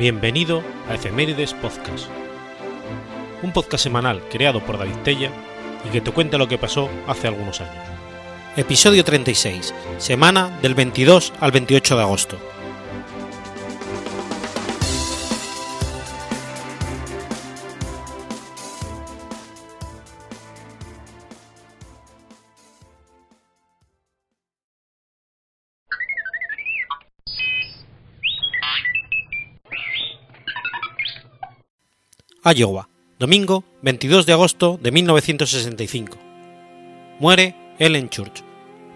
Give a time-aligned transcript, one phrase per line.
[0.00, 2.06] Bienvenido a Efemérides Podcast,
[3.42, 5.30] un podcast semanal creado por David Tella
[5.86, 7.84] y que te cuenta lo que pasó hace algunos años.
[8.56, 12.38] Episodio 36, semana del 22 al 28 de agosto.
[32.52, 36.18] Iowa, domingo 22 de agosto de 1965.
[37.20, 38.42] Muere Ellen Church,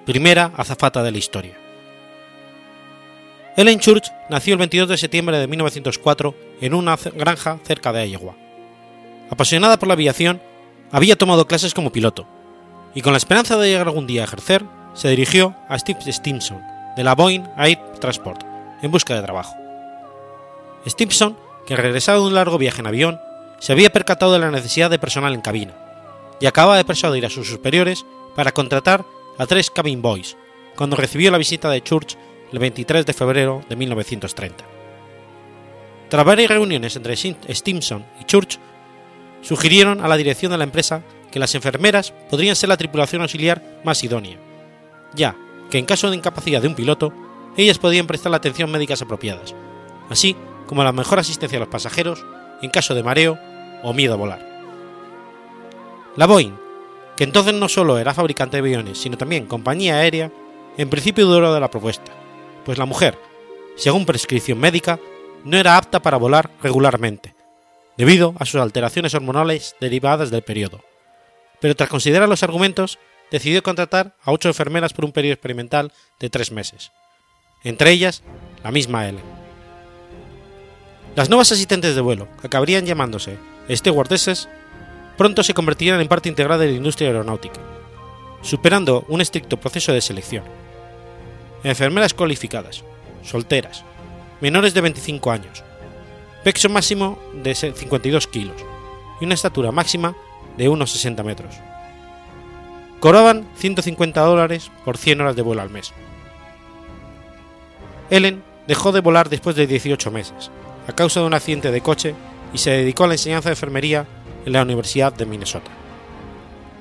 [0.05, 1.57] primera azafata de la historia.
[3.57, 8.35] Ellen Church nació el 22 de septiembre de 1904 en una granja cerca de Iowa.
[9.30, 10.43] Apasionada por la aviación,
[10.91, 12.27] había tomado clases como piloto,
[12.95, 16.61] y con la esperanza de llegar algún día a ejercer, se dirigió a Steve Stimson,
[16.96, 18.43] de la Boeing Air Transport,
[18.83, 19.55] en busca de trabajo.
[20.87, 23.21] Stimson, que regresaba de un largo viaje en avión,
[23.59, 25.74] se había percatado de la necesidad de personal en cabina,
[26.41, 29.05] y acaba de persuadir a sus superiores para contratar
[29.38, 30.37] a tres cabin boys,
[30.77, 32.16] cuando recibió la visita de Church
[32.52, 34.65] el 23 de febrero de 1930.
[36.09, 38.59] Tras varias reuniones entre Stimson y Church,
[39.43, 43.80] sugirieron a la dirección de la empresa que las enfermeras podrían ser la tripulación auxiliar
[43.85, 44.39] más idónea,
[45.15, 45.35] ya
[45.71, 47.13] que en caso de incapacidad de un piloto,
[47.57, 49.55] ellas podían prestar la atención médicas apropiadas,
[50.11, 52.24] así como la mejor asistencia a los pasajeros
[52.65, 53.38] en caso de mareo
[53.82, 54.54] o miedo a volar.
[56.16, 56.57] La Boeing,
[57.16, 60.30] que entonces no solo era fabricante de aviones, sino también compañía aérea,
[60.76, 62.12] en principio dudó de la propuesta,
[62.65, 63.18] pues la mujer,
[63.76, 64.98] según prescripción médica,
[65.44, 67.34] no era apta para volar regularmente,
[67.97, 70.81] debido a sus alteraciones hormonales derivadas del periodo.
[71.60, 72.99] Pero tras considerar los argumentos,
[73.31, 76.93] decidió contratar a ocho enfermeras por un periodo experimental de tres meses,
[77.62, 78.22] entre ellas
[78.62, 79.44] la misma Ellen.
[81.17, 83.39] Las nuevas asistentes de vuelo, que acabarían llamándose
[83.71, 84.49] stewardesses,
[85.17, 87.61] pronto se convertirían en parte integral de la industria aeronáutica,
[88.43, 90.43] superando un estricto proceso de selección.
[91.63, 92.83] Enfermeras cualificadas,
[93.23, 93.85] solteras,
[94.41, 95.63] menores de 25 años,
[96.43, 98.57] peso máximo de 52 kilos
[99.21, 100.17] y una estatura máxima
[100.57, 101.55] de unos 60 metros.
[102.99, 105.93] Cobraban 150 dólares por 100 horas de vuelo al mes.
[108.11, 110.51] Ellen dejó de volar después de 18 meses,
[110.87, 112.15] a causa de un accidente de coche
[112.53, 114.06] y se dedicó a la enseñanza de enfermería
[114.45, 115.71] en la Universidad de Minnesota.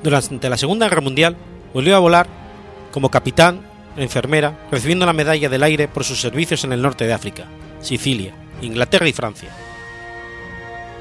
[0.04, 1.38] Durante la Segunda Guerra Mundial
[1.74, 2.28] volvió a volar
[2.92, 3.62] como capitán
[3.98, 7.46] enfermera, recibiendo la medalla del aire por sus servicios en el norte de África,
[7.82, 9.50] Sicilia, Inglaterra y Francia.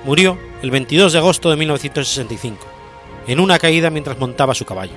[0.04, 2.66] Murió el 22 de agosto de 1965,
[3.26, 4.92] en una caída mientras montaba su caballo.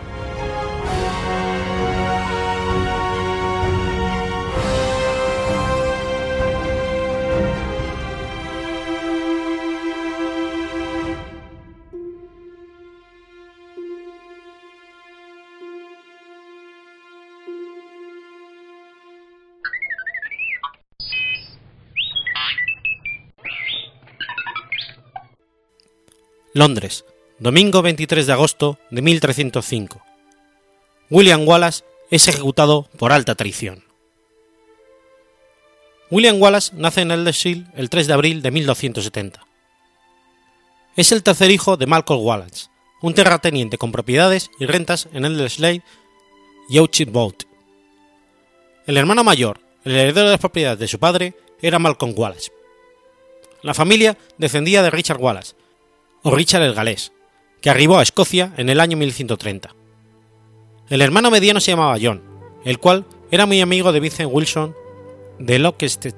[26.55, 27.03] Londres,
[27.38, 30.01] domingo 23 de agosto de 1305.
[31.09, 33.83] William Wallace es ejecutado por alta traición.
[36.09, 39.45] William Wallace nace en Eldershiel el 3 de abril de 1270.
[40.95, 42.69] Es el tercer hijo de Malcolm Wallace,
[43.01, 45.83] un terrateniente con propiedades y rentas en Eldershiel
[46.69, 47.43] y Boat.
[48.87, 52.53] El hermano mayor, el heredero de las propiedades de su padre, era Malcolm Wallace.
[53.61, 55.53] La familia descendía de Richard Wallace,
[56.25, 57.13] o Richard el Galés,
[57.61, 59.75] que arribó a Escocia en el año 1130.
[60.89, 62.23] El hermano mediano se llamaba John,
[62.63, 64.75] el cual era muy amigo de Vincent Wilson
[65.37, 66.15] de Lockstead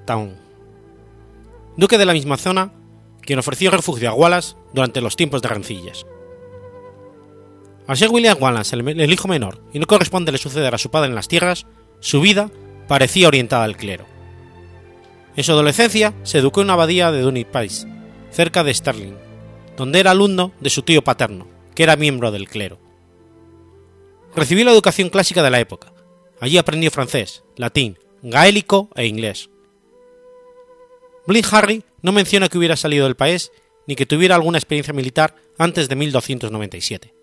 [1.75, 2.71] duque de la misma zona,
[3.21, 6.05] quien ofreció refugio a Wallace durante los tiempos de rencillas.
[7.85, 11.15] Al ser William Wallace el, hijo menor y no corresponde suceder a su padre en
[11.15, 11.65] las tierras,
[11.99, 12.49] su vida
[12.87, 14.05] parecía orientada al clero.
[15.35, 17.87] En su adolescencia se educó en una abadía de Dunipace,
[18.31, 19.26] cerca de Stirling,
[19.77, 22.79] donde era alumno de su tío paterno, que era miembro del clero.
[24.35, 25.93] Recibió la educación clásica de la época.
[26.41, 29.49] Allí aprendió francés, latín, gaélico e inglés.
[31.27, 33.51] Blind Harry no menciona que hubiera salido del país
[33.85, 37.13] ni que tuviera alguna experiencia militar antes de 1297.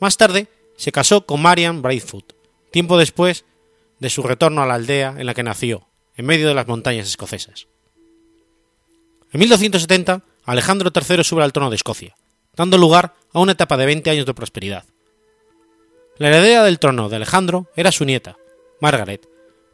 [0.00, 2.34] Más tarde se casó con Marian Braidfoot,
[2.70, 3.44] tiempo después
[3.98, 7.08] de su retorno a la aldea en la que nació, en medio de las montañas
[7.08, 7.68] escocesas.
[9.32, 12.14] En 1270 Alejandro III sube al trono de Escocia,
[12.54, 14.84] dando lugar a una etapa de 20 años de prosperidad.
[16.18, 18.36] La heredera del trono de Alejandro era su nieta,
[18.80, 19.26] Margaret,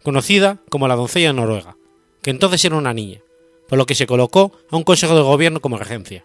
[0.02, 1.76] conocida como la doncella noruega,
[2.22, 3.20] que entonces era una niña,
[3.68, 6.24] por lo que se colocó a un consejo de gobierno como regencia.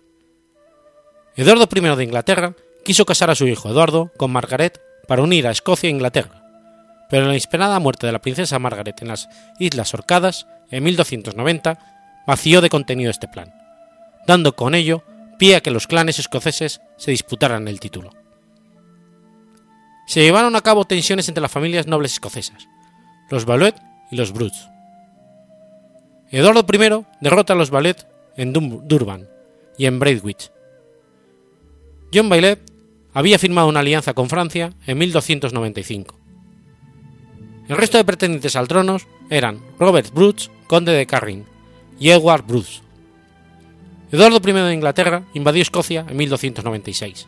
[1.35, 5.51] Eduardo I de Inglaterra quiso casar a su hijo Eduardo con Margaret para unir a
[5.51, 6.43] Escocia e Inglaterra,
[7.09, 9.27] pero la inesperada muerte de la princesa Margaret en las
[9.59, 11.79] Islas Orcadas en 1290
[12.27, 13.53] vació de contenido este plan,
[14.27, 15.03] dando con ello
[15.37, 18.11] pie a que los clanes escoceses se disputaran el título.
[20.07, 22.67] Se llevaron a cabo tensiones entre las familias nobles escocesas,
[23.29, 23.75] los Baluet
[24.11, 24.59] y los Bruce.
[26.31, 28.07] Eduardo I derrota a los Baluet
[28.37, 29.27] en Durban
[29.77, 30.51] y en Braidwich.
[32.13, 32.59] John Baillet
[33.13, 36.19] había firmado una alianza con Francia en 1295.
[37.67, 38.97] El resto de pretendientes al trono
[39.29, 41.45] eran Robert Bruce, conde de Carrin,
[41.99, 42.84] y Edward Bruce.
[44.11, 47.27] Eduardo I de Inglaterra invadió Escocia en 1296.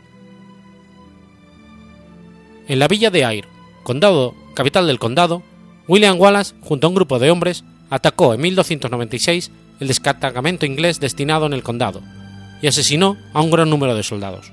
[2.68, 3.47] En la villa de Ayr,
[3.83, 5.41] condado, capital del condado,
[5.88, 11.45] William Wallace, junto a un grupo de hombres, atacó en 1296 el destacamento inglés destinado
[11.45, 12.01] en el condado
[12.62, 14.51] y asesinó a un gran número de soldados.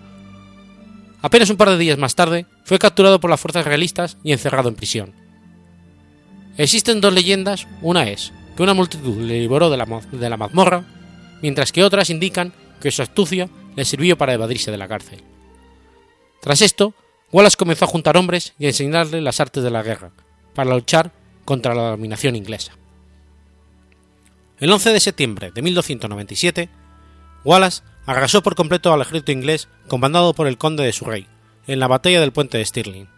[1.23, 4.69] Apenas un par de días más tarde, fue capturado por las fuerzas realistas y encerrado
[4.69, 5.13] en prisión.
[6.57, 10.85] Existen dos leyendas, una es que una multitud le liberó de la, de la mazmorra,
[11.45, 15.23] mientras que otras indican que su astucia le sirvió para evadirse de la cárcel.
[16.41, 16.95] Tras esto,
[17.33, 20.11] Wallace comenzó a juntar hombres y a enseñarles las artes de la guerra,
[20.55, 21.13] para luchar
[21.45, 22.73] contra la dominación inglesa.
[24.59, 26.71] El 11 de septiembre de 1297,
[27.45, 31.27] Wallace arrasó por completo al ejército inglés comandado por el conde de Surrey,
[31.67, 33.09] en la batalla del puente de Stirling.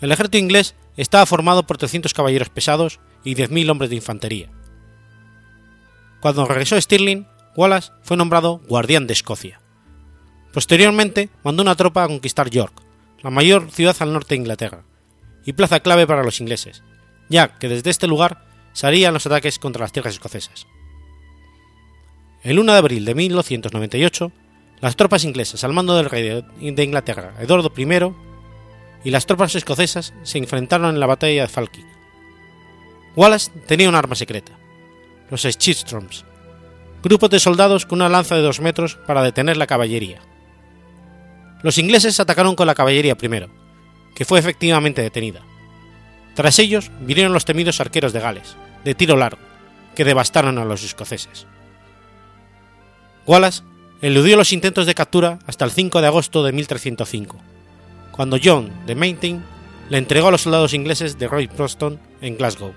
[0.00, 4.50] El ejército inglés estaba formado por 300 caballeros pesados y 10.000 hombres de infantería.
[6.22, 7.26] Cuando regresó Stirling,
[7.56, 9.60] Wallace fue nombrado Guardián de Escocia.
[10.52, 12.80] Posteriormente mandó una tropa a conquistar York,
[13.22, 14.84] la mayor ciudad al norte de Inglaterra,
[15.44, 16.84] y plaza clave para los ingleses,
[17.28, 20.68] ya que desde este lugar salían los ataques contra las tierras escocesas.
[22.44, 24.30] El 1 de abril de 1298,
[24.80, 28.14] las tropas inglesas al mando del rey de Inglaterra, Eduardo I,
[29.02, 31.88] y las tropas escocesas se enfrentaron en la batalla de Falkirk.
[33.16, 34.52] Wallace tenía un arma secreta,
[35.32, 36.26] los Schitstroms,
[37.02, 40.20] grupos de soldados con una lanza de dos metros para detener la caballería.
[41.62, 43.48] Los ingleses atacaron con la caballería primero,
[44.14, 45.40] que fue efectivamente detenida.
[46.34, 49.40] Tras ellos vinieron los temidos arqueros de Gales, de tiro largo,
[49.94, 51.46] que devastaron a los escoceses.
[53.26, 53.62] Wallace
[54.02, 57.38] eludió los intentos de captura hasta el 5 de agosto de 1305,
[58.10, 59.42] cuando John de Maintain
[59.88, 62.74] le entregó a los soldados ingleses de Roy Proston en Glasgow.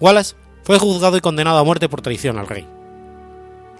[0.00, 2.66] Wallace fue juzgado y condenado a muerte por traición al rey.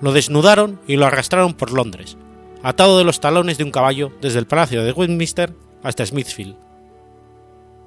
[0.01, 2.17] Lo desnudaron y lo arrastraron por Londres,
[2.63, 6.57] atado de los talones de un caballo desde el palacio de Westminster hasta Smithfield.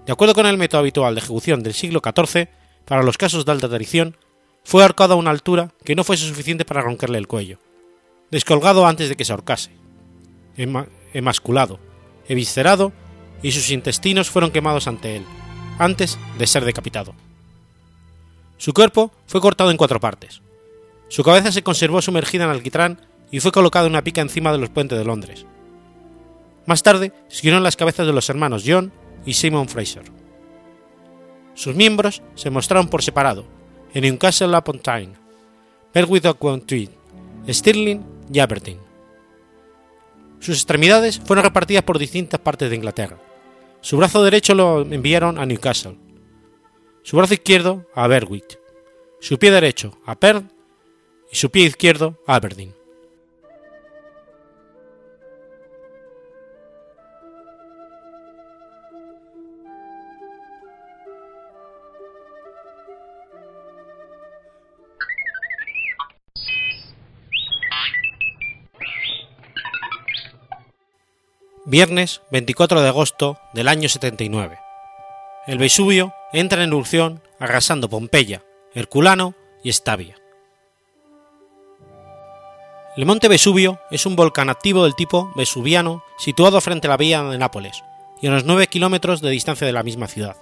[0.05, 2.47] De acuerdo con el método habitual de ejecución del siglo XIV,
[2.85, 4.15] para los casos de alta traición,
[4.63, 7.59] fue ahorcado a una altura que no fuese suficiente para romperle el cuello,
[8.31, 9.71] descolgado antes de que se ahorcase,
[11.13, 11.79] emasculado,
[12.27, 12.93] eviscerado
[13.41, 15.25] y sus intestinos fueron quemados ante él,
[15.79, 17.13] antes de ser decapitado.
[18.65, 20.41] Su cuerpo fue cortado en cuatro partes.
[21.07, 22.99] Su cabeza se conservó sumergida en alquitrán
[23.29, 25.45] y fue colocada en una pica encima de los puentes de Londres.
[26.65, 28.91] Más tarde siguieron las cabezas de los hermanos John
[29.23, 30.05] y Simon Fraser.
[31.53, 33.45] Sus miembros se mostraron por separado
[33.93, 35.13] en Newcastle upon Tyne,
[35.93, 36.89] Berwick upon Tweed,
[37.47, 38.79] Stirling y Aberdeen.
[40.39, 43.19] Sus extremidades fueron repartidas por distintas partes de Inglaterra.
[43.81, 45.99] Su brazo derecho lo enviaron a Newcastle,
[47.05, 48.59] su brazo izquierdo a Berwick,
[49.19, 50.45] su pie derecho a Perth
[51.31, 52.73] y su pie izquierdo a Aberdeen.
[71.67, 74.59] Viernes 24 de agosto del año 79.
[75.47, 78.43] El Vesubio entra en erupción arrasando Pompeya,
[78.75, 80.17] Herculano y Estavia.
[82.97, 87.23] El monte Vesubio es un volcán activo del tipo vesuviano situado frente a la vía
[87.23, 87.85] de Nápoles
[88.21, 90.35] y a unos 9 kilómetros de distancia de la misma ciudad.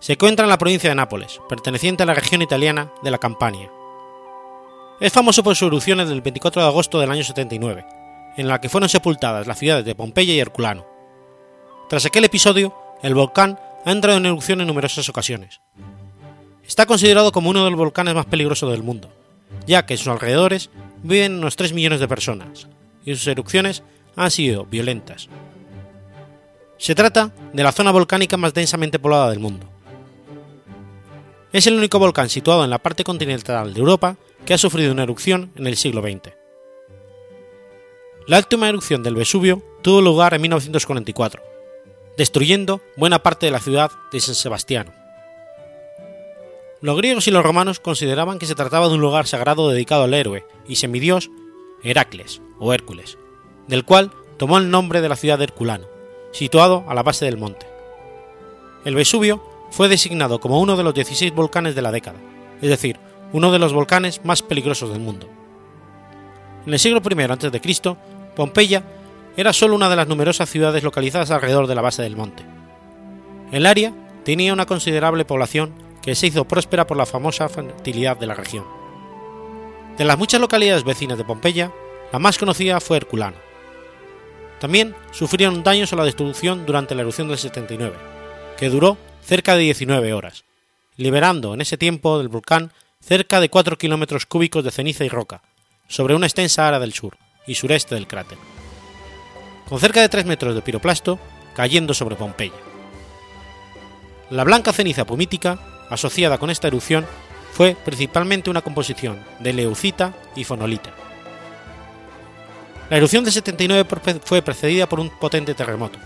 [0.00, 3.70] Se encuentra en la provincia de Nápoles, perteneciente a la región italiana de la Campania.
[4.98, 7.86] Es famoso por sus erupciones del 24 de agosto del año 79,
[8.36, 10.84] en la que fueron sepultadas las ciudades de Pompeya y Herculano.
[11.88, 15.60] Tras aquel episodio, el volcán ha entrado en erupción en numerosas ocasiones.
[16.66, 19.10] Está considerado como uno de los volcanes más peligrosos del mundo,
[19.66, 20.70] ya que en sus alrededores
[21.02, 22.68] viven unos 3 millones de personas,
[23.04, 23.82] y sus erupciones
[24.16, 25.28] han sido violentas.
[26.78, 29.66] Se trata de la zona volcánica más densamente poblada del mundo.
[31.52, 35.04] es el único volcán situado en la parte continental de Europa que ha sufrido una
[35.04, 36.34] erupción en el siglo XX.
[38.26, 41.42] La última erupción del Vesubio tuvo lugar en 1944,
[42.16, 45.03] destruyendo buena parte de la ciudad de San Sebastián.
[46.84, 50.12] Los griegos y los romanos consideraban que se trataba de un lugar sagrado dedicado al
[50.12, 51.30] héroe y semidios
[51.82, 53.16] Heracles o Hércules,
[53.66, 55.86] del cual tomó el nombre de la ciudad de Herculano,
[56.30, 57.66] situado a la base del monte.
[58.84, 62.18] El Vesubio fue designado como uno de los 16 volcanes de la década,
[62.60, 62.98] es decir,
[63.32, 65.26] uno de los volcanes más peligrosos del mundo.
[66.66, 67.96] En el siglo I a.C.,
[68.36, 68.84] Pompeya
[69.38, 72.44] era solo una de las numerosas ciudades localizadas alrededor de la base del monte.
[73.52, 78.26] El área tenía una considerable población que se hizo próspera por la famosa fertilidad de
[78.26, 78.66] la región.
[79.96, 81.72] De las muchas localidades vecinas de Pompeya,
[82.12, 83.38] la más conocida fue Herculano.
[84.60, 87.96] También sufrieron daños o la destrucción durante la erupción del 79,
[88.58, 90.44] que duró cerca de 19 horas,
[90.96, 92.70] liberando en ese tiempo del volcán
[93.00, 95.40] cerca de 4 kilómetros cúbicos de ceniza y roca,
[95.88, 98.36] sobre una extensa área del sur y sureste del cráter,
[99.66, 101.18] con cerca de 3 metros de piroplasto
[101.54, 102.52] cayendo sobre Pompeya.
[104.30, 107.06] La blanca ceniza pumítica, asociada con esta erupción,
[107.52, 110.90] fue principalmente una composición de leucita y fonolita.
[112.90, 113.88] La erupción del 79
[114.24, 115.98] fue precedida por un potente terremoto,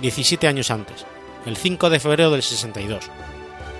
[0.00, 1.04] 17 años antes,
[1.44, 3.04] el 5 de febrero del 62,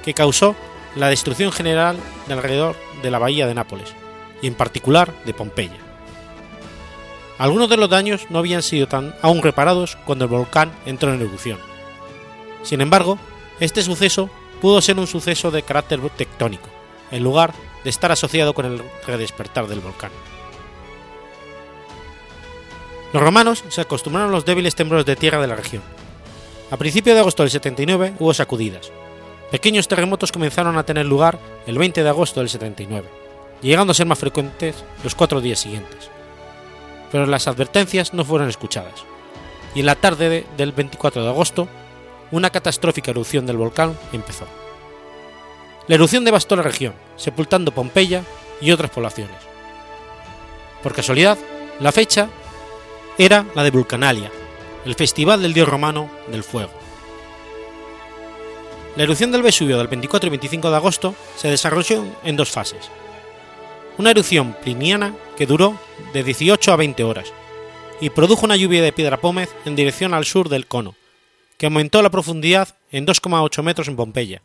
[0.04, 0.54] que causó
[0.96, 3.94] la destrucción general de alrededor de la bahía de Nápoles,
[4.42, 5.78] y en particular de Pompeya.
[7.38, 11.20] Algunos de los daños no habían sido tan aún reparados cuando el volcán entró en
[11.20, 11.58] erupción.
[12.62, 13.18] Sin embargo,
[13.58, 14.30] este suceso
[14.62, 16.68] pudo ser un suceso de carácter tectónico,
[17.10, 17.52] en lugar
[17.82, 20.12] de estar asociado con el redespertar del volcán.
[23.12, 25.82] Los romanos se acostumbraron a los débiles temblores de tierra de la región.
[26.70, 28.92] A principios de agosto del 79 hubo sacudidas.
[29.50, 33.08] Pequeños terremotos comenzaron a tener lugar el 20 de agosto del 79,
[33.62, 36.08] llegando a ser más frecuentes los cuatro días siguientes.
[37.10, 39.04] Pero las advertencias no fueron escuchadas,
[39.74, 41.68] y en la tarde del 24 de agosto,
[42.32, 44.46] una catastrófica erupción del volcán empezó.
[45.86, 48.24] La erupción devastó la región, sepultando Pompeya
[48.60, 49.36] y otras poblaciones.
[50.82, 51.38] Por casualidad,
[51.78, 52.28] la fecha
[53.18, 54.30] era la de Vulcanalia,
[54.84, 56.72] el festival del dios romano del fuego.
[58.96, 62.90] La erupción del Vesubio del 24 y 25 de agosto se desarrolló en dos fases.
[63.98, 65.78] Una erupción pliniana que duró
[66.12, 67.32] de 18 a 20 horas
[68.00, 70.94] y produjo una lluvia de piedra pómez en dirección al sur del cono,
[71.58, 74.42] que aumentó la profundidad en 2,8 metros en Pompeya,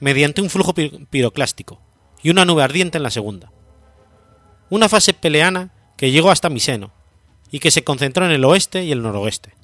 [0.00, 1.80] mediante un flujo piroclástico
[2.22, 3.52] y una nube ardiente en la segunda.
[4.70, 6.92] Una fase peleana que llegó hasta Miseno
[7.50, 9.54] y que se concentró en el oeste y el noroeste.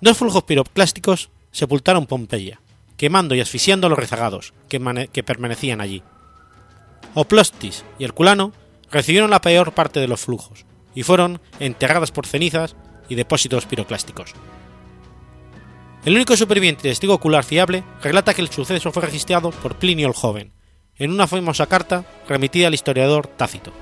[0.00, 2.60] Dos flujos piroclásticos sepultaron Pompeya,
[2.96, 6.02] quemando y asfixiando a los rezagados que, permanecían allí.
[7.14, 8.52] Oplostis y Herculano
[8.90, 12.76] recibieron la peor parte de los flujos y fueron enterradas por cenizas
[13.08, 14.32] y depósitos piroclásticos.
[16.06, 20.14] El único superviviente testigo ocular fiable relata que el suceso fue registrado por Plinio el
[20.14, 20.52] Joven,
[20.94, 23.72] en una famosa carta remitida al historiador Tácito.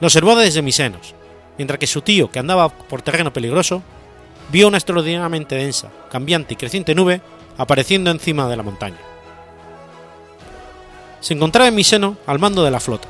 [0.00, 1.14] Lo observó desde Misenos,
[1.56, 3.82] mientras que su tío, que andaba por terreno peligroso,
[4.50, 7.22] vio una extraordinariamente densa, cambiante y creciente nube
[7.56, 9.00] apareciendo encima de la montaña.
[11.20, 13.08] Se encontraba en Miseno al mando de la flota.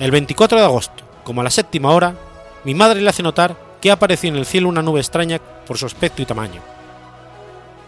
[0.00, 2.14] El 24 de agosto, como a la séptima hora,
[2.64, 5.86] mi madre le hace notar que apareció en el cielo una nube extraña por su
[5.86, 6.60] aspecto y tamaño.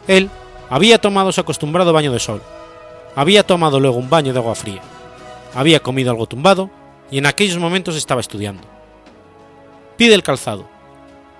[0.06, 0.30] Él
[0.68, 2.42] había tomado su acostumbrado baño de sol,
[3.16, 4.82] había tomado luego un baño de agua fría,
[5.54, 6.70] había comido algo tumbado
[7.10, 8.62] y en aquellos momentos estaba estudiando.
[9.96, 10.66] Pide el calzado,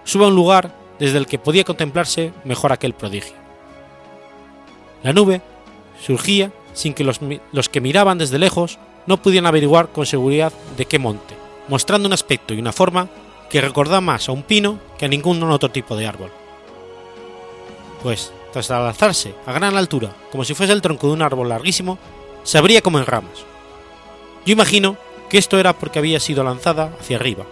[0.04, 3.36] sube a un lugar desde el que podía contemplarse mejor aquel prodigio.
[5.02, 5.40] La nube
[6.04, 7.20] surgía sin que los,
[7.52, 11.34] los que miraban desde lejos no pudieran averiguar con seguridad de qué monte,
[11.68, 13.08] mostrando un aspecto y una forma
[13.50, 16.30] que recordaba más a un pino que a ningún otro tipo de árbol.
[18.02, 21.98] Pues, tras alzarse a gran altura, como si fuese el tronco de un árbol larguísimo,
[22.44, 23.44] se abría como en ramas.
[24.46, 24.96] Yo imagino
[25.28, 27.44] que esto era porque había sido lanzada hacia arriba,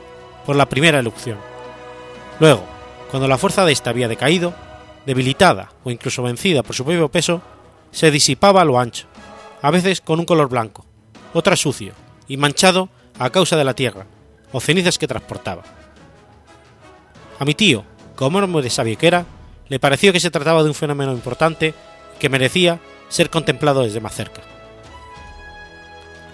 [0.46, 1.38] por la primera erupción.
[2.40, 2.64] Luego,
[3.10, 4.54] cuando la fuerza de ésta había decaído,
[5.04, 7.42] debilitada o incluso vencida por su propio peso,
[7.90, 9.06] se disipaba a lo ancho,
[9.62, 10.84] a veces con un color blanco,
[11.34, 11.92] otra sucio
[12.28, 12.88] y manchado
[13.18, 14.06] a causa de la tierra
[14.52, 15.62] o cenizas que transportaba.
[17.38, 17.84] A mi tío,
[18.16, 19.26] como hombre de sabio que era,
[19.68, 21.74] le pareció que se trataba de un fenómeno importante
[22.18, 24.42] que merecía ser contemplado desde más cerca.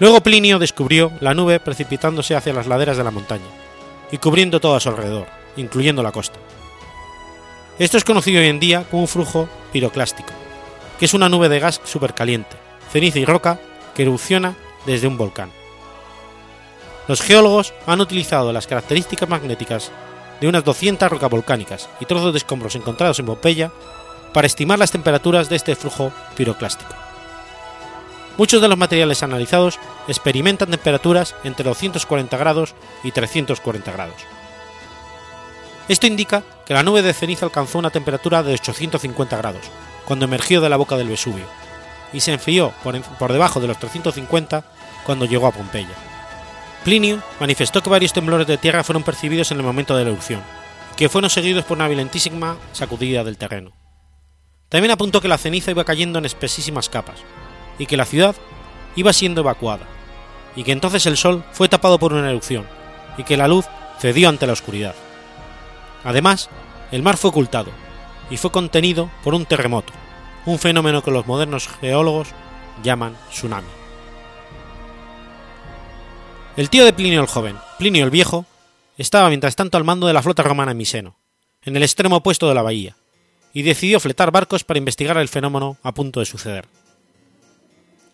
[0.00, 3.44] Luego Plinio descubrió la nube precipitándose hacia las laderas de la montaña
[4.11, 6.38] y cubriendo todo a su alrededor, incluyendo la costa.
[7.78, 10.30] Esto es conocido hoy en día como un flujo piroclástico,
[10.99, 12.56] que es una nube de gas supercaliente,
[12.92, 13.58] ceniza y roca
[13.94, 14.54] que erupciona
[14.87, 15.50] desde un volcán.
[17.08, 19.90] Los geólogos han utilizado las características magnéticas
[20.41, 23.71] de unas 200 rocas volcánicas y trozos de escombros encontrados en Pompeya
[24.33, 26.93] para estimar las temperaturas de este flujo piroclástico.
[28.37, 32.75] Muchos de los materiales analizados experimentan temperaturas entre 240 grados
[33.05, 34.17] y 340 grados.
[35.88, 39.62] Esto indica que la nube de ceniza alcanzó una temperatura de 850 grados
[40.05, 41.47] cuando emergió de la boca del Vesubio
[42.12, 44.64] y se enfrió por, por debajo de los 350
[45.05, 46.13] cuando llegó a Pompeya.
[46.85, 50.43] Plinio manifestó que varios temblores de tierra fueron percibidos en el momento de la erupción,
[50.99, 53.73] que fueron seguidos por una violentísima sacudida del terreno.
[54.69, 57.21] También apuntó que la ceniza iba cayendo en espesísimas capas,
[57.79, 58.37] y que la ciudad
[58.97, 59.87] iba siendo evacuada,
[60.55, 62.67] y que entonces el sol fue tapado por una erupción,
[63.17, 63.64] y que la luz
[63.99, 64.95] cedió ante la oscuridad.
[66.05, 66.50] Además,
[66.93, 67.71] el mar fue ocultado,
[68.29, 69.95] y fue contenido por un terremoto,
[70.45, 72.29] un fenómeno que los modernos geólogos
[72.83, 73.84] llaman tsunami.
[76.56, 78.46] El tío de Plinio el Joven, Plinio el Viejo,
[78.96, 81.16] estaba mientras tanto al mando de la flota romana en Miseno,
[81.62, 82.94] en el extremo opuesto de la bahía,
[83.52, 86.68] y decidió fletar barcos para investigar el fenómeno a punto de suceder.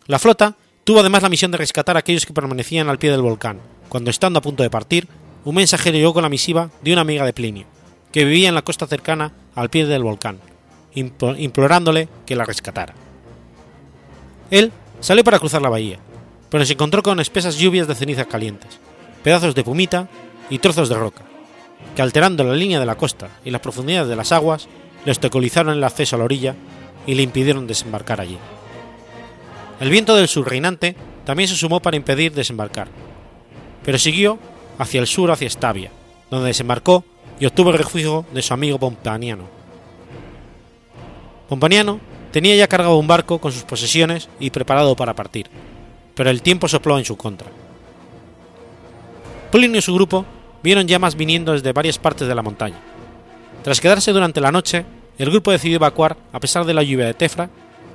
[0.07, 3.21] La flota tuvo además la misión de rescatar a aquellos que permanecían al pie del
[3.21, 5.07] volcán, cuando estando a punto de partir,
[5.45, 7.67] un mensajero llegó con la misiva de una amiga de Plinio,
[8.11, 10.41] que vivía en la costa cercana al pie del volcán,
[10.95, 12.95] implorándole que la rescatara.
[14.51, 15.99] Él salió para cruzar la bahía,
[16.51, 18.81] pero se encontró con espesas lluvias de cenizas calientes,
[19.23, 20.09] pedazos de pumita
[20.51, 21.23] y trozos de roca,
[21.95, 24.69] que alterando la línea de la costa y las profundidades de las aguas,
[25.05, 26.55] le obstaculizaron el acceso a la orilla
[27.07, 28.37] y le impidieron desembarcar allí.
[29.81, 32.89] El viento del sur reinante también se sumó para impedir desembarcar,
[33.85, 34.39] pero siguió
[34.79, 35.91] hacia el sur hacia Estavia,
[36.31, 37.05] donde desembarcó
[37.39, 39.45] y obtuvo el refugio de su amigo Pompaniano.
[41.49, 42.01] Pompaniano
[42.33, 45.49] tenía ya cargado un barco con sus posesiones y preparado para partir,
[46.21, 47.49] pero el tiempo sopló en su contra.
[49.51, 50.27] Plinio y su grupo
[50.63, 52.79] vieron llamas viniendo desde varias partes de la montaña.
[53.65, 54.85] Tras quedarse durante la noche,
[55.17, 57.49] el grupo decidió evacuar a pesar de la lluvia de Tefra,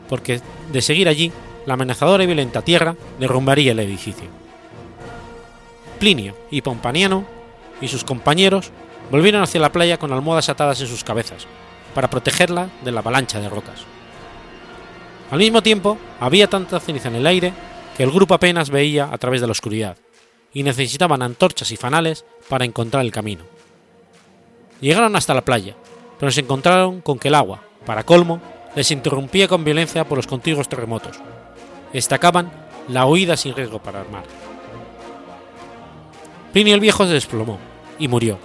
[0.10, 1.32] porque de seguir allí
[1.68, 4.26] la amenazadora y violenta tierra derrumbaría el edificio.
[6.00, 7.26] Plinio y Pompaniano
[7.80, 8.72] y sus compañeros
[9.12, 11.46] volvieron hacia la playa con almohadas atadas en sus cabezas,
[11.94, 13.82] para protegerla de la avalancha de rocas.
[15.30, 17.54] Al mismo tiempo, había tanta ceniza en el aire
[17.96, 19.98] que el grupo apenas veía a través de la oscuridad,
[20.54, 23.44] y necesitaban antorchas y fanales para encontrar el camino.
[24.82, 25.76] Llegaron hasta la playa,
[26.20, 28.42] pero se encontraron con que el agua, para colmo,
[28.76, 31.20] les interrumpía con violencia por los contiguos terremotos,
[31.94, 32.52] destacaban
[32.90, 34.24] la huida sin riesgo para el mar.
[36.52, 37.58] Plinio el Viejo se desplomó
[38.00, 38.38] y murió.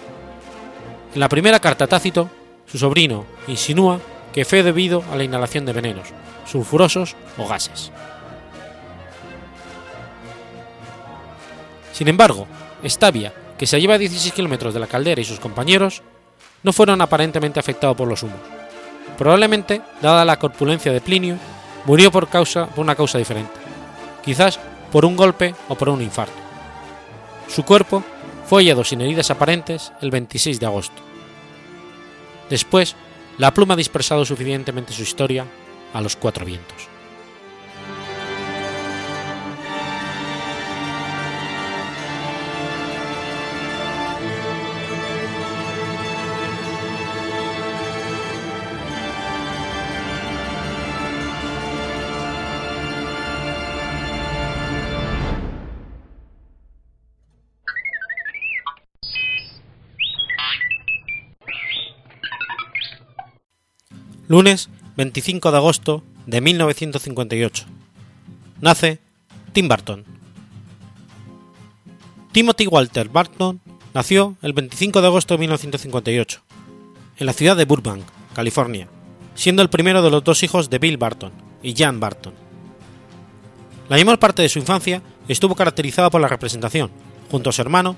[1.15, 2.31] En la primera carta Tácito,
[2.67, 4.01] su sobrino insinúa
[4.33, 6.09] que fue debido a la inhalación de venenos,
[6.47, 7.91] sulfurosos o gases.
[12.01, 12.47] Sin embargo,
[12.83, 16.01] Estavia, que se lleva a 16 kilómetros de la caldera y sus compañeros,
[16.63, 18.41] no fueron aparentemente afectados por los humos.
[19.19, 21.37] Probablemente, dada la corpulencia de Plinio,
[21.85, 23.53] murió por, causa, por una causa diferente,
[24.25, 24.59] quizás
[24.91, 26.33] por un golpe o por un infarto.
[27.49, 28.03] Su cuerpo
[28.47, 31.03] fue hallado sin heridas aparentes el 26 de agosto.
[32.49, 32.97] Después,
[33.37, 35.45] la pluma ha dispersado suficientemente su historia
[35.93, 36.89] a los cuatro vientos.
[64.31, 67.64] Lunes 25 de agosto de 1958.
[68.61, 69.01] Nace
[69.53, 70.05] Tim Burton.
[72.31, 73.61] Timothy Walter Burton
[73.93, 76.43] nació el 25 de agosto de 1958,
[77.16, 78.87] en la ciudad de Burbank, California,
[79.35, 82.35] siendo el primero de los dos hijos de Bill Barton y Jan Barton.
[83.88, 86.93] La mayor parte de su infancia estuvo caracterizada por la representación,
[87.33, 87.97] junto a su hermano,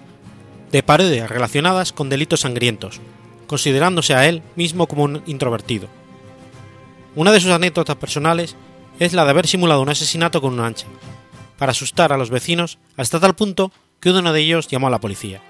[0.70, 3.02] de parodias relacionadas con delitos sangrientos,
[3.46, 5.90] considerándose a él mismo como un introvertido
[7.14, 8.56] una de sus anécdotas personales
[8.98, 10.86] es la de haber simulado un asesinato con un ancha,
[11.58, 15.00] para asustar a los vecinos hasta tal punto que uno de ellos llamó a la
[15.00, 15.40] policía.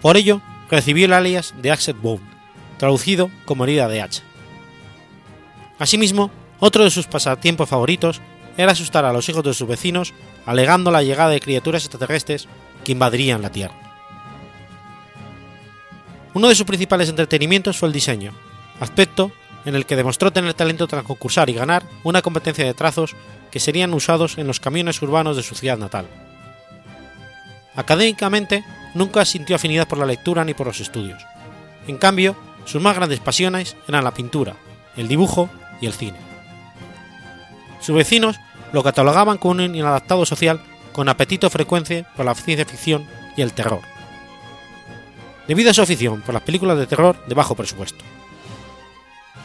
[0.00, 0.40] Por ello,
[0.70, 2.22] recibió el alias de Axel Bone,
[2.78, 4.22] traducido como herida de hacha.
[5.78, 8.20] Asimismo, otro de sus pasatiempos favoritos
[8.56, 10.14] era asustar a los hijos de sus vecinos
[10.46, 12.48] alegando la llegada de criaturas extraterrestres
[12.84, 13.74] que invadirían la Tierra.
[16.34, 18.32] Uno de sus principales entretenimientos fue el diseño,
[18.80, 19.32] aspecto
[19.64, 23.14] en el que demostró tener talento tras concursar y ganar una competencia de trazos
[23.50, 26.06] que serían usados en los camiones urbanos de su ciudad natal.
[27.76, 31.22] Académicamente, nunca sintió afinidad por la lectura ni por los estudios.
[31.86, 34.56] En cambio, sus más grandes pasiones eran la pintura,
[34.96, 35.50] el dibujo
[35.80, 36.18] y el cine.
[37.80, 38.36] Sus vecinos
[38.72, 40.60] lo catalogaban como un inadaptado social
[40.92, 43.80] con apetito frecuente por la ciencia ficción y el terror,
[45.46, 48.04] debido a su afición por las películas de terror de bajo presupuesto.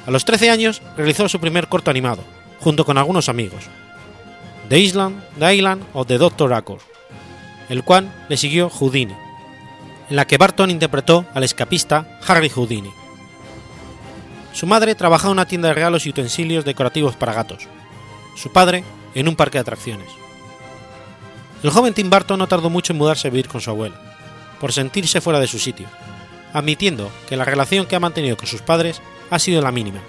[0.05, 2.23] A los 13 años realizó su primer corto animado,
[2.59, 3.65] junto con algunos amigos,
[4.69, 6.81] The Island, The Island o The Doctor Accord,
[7.69, 9.15] el cual le siguió Houdini,
[10.09, 12.91] en la que Barton interpretó al escapista Harry Houdini.
[14.53, 17.67] Su madre trabajaba en una tienda de regalos y utensilios decorativos para gatos,
[18.35, 18.83] su padre
[19.15, 20.09] en un parque de atracciones.
[21.61, 23.99] El joven Tim Burton no tardó mucho en mudarse a vivir con su abuela,
[24.59, 25.87] por sentirse fuera de su sitio,
[26.53, 29.99] admitiendo que la relación que ha mantenido con sus padres ha sido la mínima,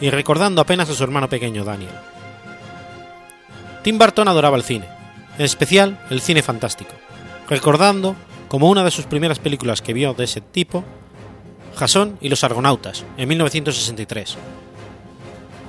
[0.00, 1.90] y recordando apenas a su hermano pequeño Daniel.
[3.82, 4.86] Tim Burton adoraba el cine,
[5.38, 6.92] en especial el cine fantástico,
[7.48, 8.16] recordando
[8.48, 10.84] como una de sus primeras películas que vio de ese tipo,
[11.76, 14.36] Jason y los Argonautas, en 1963.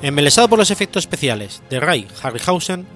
[0.02, 2.88] Embelesado por los efectos especiales de Ray Harryhausen,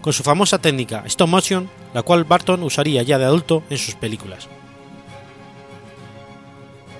[0.00, 3.94] con su famosa técnica stop motion, la cual Barton usaría ya de adulto en sus
[3.94, 4.48] películas.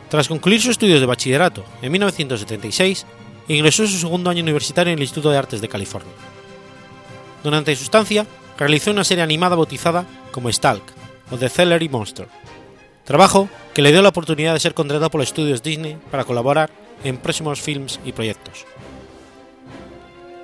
[0.09, 3.07] Tras concluir sus estudios de bachillerato en 1976,
[3.49, 6.13] ingresó en su segundo año universitario en el Instituto de Artes de California.
[7.43, 10.83] Durante su estancia, realizó una serie animada bautizada como Stalk
[11.31, 12.29] o The Celery Monster,
[13.05, 16.71] trabajo que le dio la oportunidad de ser contratado por los estudios Disney para colaborar
[17.05, 18.65] en próximos films y proyectos.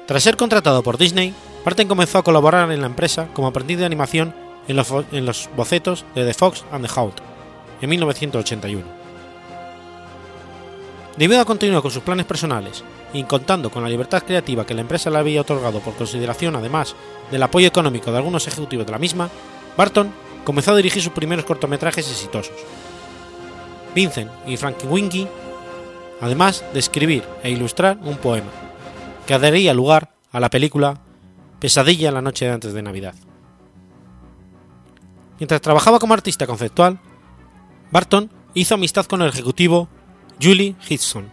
[0.06, 1.32] Tras ser contratado por Disney,
[1.64, 4.34] Barton comenzó a colaborar en la empresa como aprendiz de animación
[4.68, 7.14] en los, en los bocetos de The Fox and the Hound
[7.80, 9.01] en 1981.
[11.16, 14.80] Debido a continuar con sus planes personales y contando con la libertad creativa que la
[14.80, 16.94] empresa le había otorgado por consideración además
[17.30, 19.28] del apoyo económico de algunos ejecutivos de la misma,
[19.76, 20.10] Barton
[20.44, 22.56] comenzó a dirigir sus primeros cortometrajes exitosos.
[23.94, 25.28] Vincent y Frankie Winky,
[26.22, 28.50] además de escribir e ilustrar un poema,
[29.26, 31.02] que daría lugar a la película
[31.60, 33.14] Pesadilla la noche antes de Navidad.
[35.38, 36.98] Mientras trabajaba como artista conceptual,
[37.90, 39.88] Barton hizo amistad con el ejecutivo
[40.40, 41.30] Julie Hitson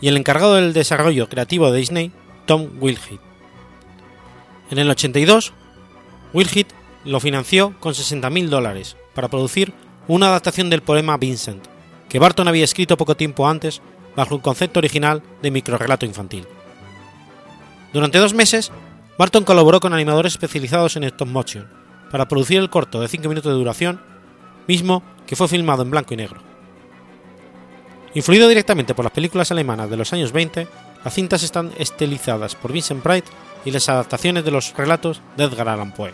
[0.00, 2.12] y el encargado del desarrollo creativo de Disney,
[2.46, 3.20] Tom Wilhite.
[4.70, 5.52] En el 82,
[6.32, 9.72] Wilhite lo financió con 60.000 dólares para producir
[10.08, 11.64] una adaptación del poema Vincent,
[12.08, 13.80] que Barton había escrito poco tiempo antes
[14.16, 16.46] bajo un concepto original de microrelato infantil.
[17.92, 18.72] Durante dos meses,
[19.18, 21.68] Barton colaboró con animadores especializados en stop motion
[22.10, 24.00] para producir el corto de 5 minutos de duración,
[24.66, 26.53] mismo que fue filmado en blanco y negro.
[28.14, 30.68] Influido directamente por las películas alemanas de los años 20,
[31.04, 33.26] las cintas están estilizadas por Vincent Price
[33.64, 36.12] y las adaptaciones de los relatos de Edgar Allan Poe.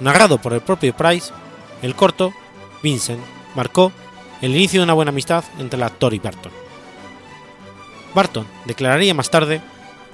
[0.00, 1.32] Narrado por el propio Price,
[1.82, 2.32] el corto,
[2.82, 3.22] Vincent,
[3.54, 3.92] marcó
[4.42, 6.52] el inicio de una buena amistad entre el actor y Barton.
[8.12, 9.60] Barton declararía más tarde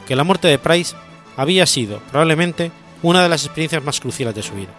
[0.06, 0.94] que la muerte de Price
[1.36, 2.70] había sido, probablemente,
[3.02, 4.72] una de las experiencias más cruciales de su vida.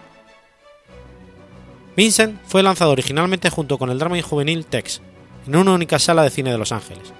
[1.96, 5.00] Vincent fue lanzado originalmente junto con el drama juvenil Tex,
[5.48, 7.12] en una única sala de cine de Los Ángeles,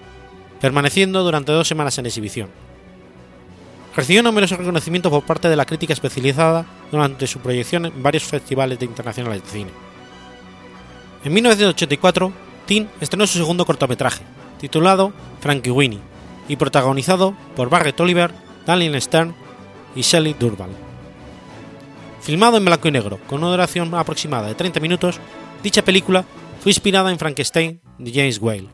[0.61, 2.51] permaneciendo durante dos semanas en exhibición.
[3.97, 8.79] Recibió numerosos reconocimientos por parte de la crítica especializada durante su proyección en varios festivales
[8.79, 9.71] de internacionales de cine.
[11.25, 12.33] En 1984,
[12.67, 14.23] Tim estrenó su segundo cortometraje,
[14.61, 16.01] titulado Frankie Winnie,
[16.49, 18.33] y protagonizado por Barrett Oliver,
[18.67, 19.35] Daniel Stern
[19.97, 20.71] y Shelley Durban.
[22.21, 25.19] Filmado en blanco y negro, con una duración aproximada de 30 minutos,
[25.62, 26.25] dicha película
[26.61, 28.68] fue inspirada en Frankenstein de James Whale.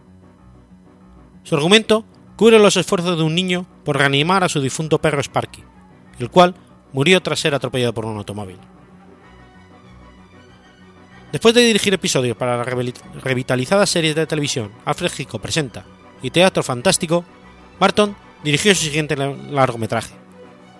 [1.42, 2.04] Su argumento
[2.36, 5.62] cubre los esfuerzos de un niño por reanimar a su difunto perro Sparky,
[6.18, 6.54] el cual
[6.92, 8.58] murió tras ser atropellado por un automóvil.
[11.32, 15.84] Después de dirigir episodios para la revitalizada series de televisión Alfred Hitchcock presenta
[16.22, 17.24] y Teatro Fantástico,
[17.80, 20.14] Barton dirigió su siguiente largometraje,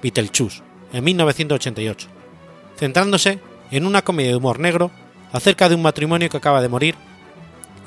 [0.00, 0.62] Beetlejuice,
[0.92, 2.08] en 1988,
[2.76, 3.40] centrándose
[3.70, 4.92] en una comedia de humor negro
[5.34, 6.94] acerca de un matrimonio que acaba de morir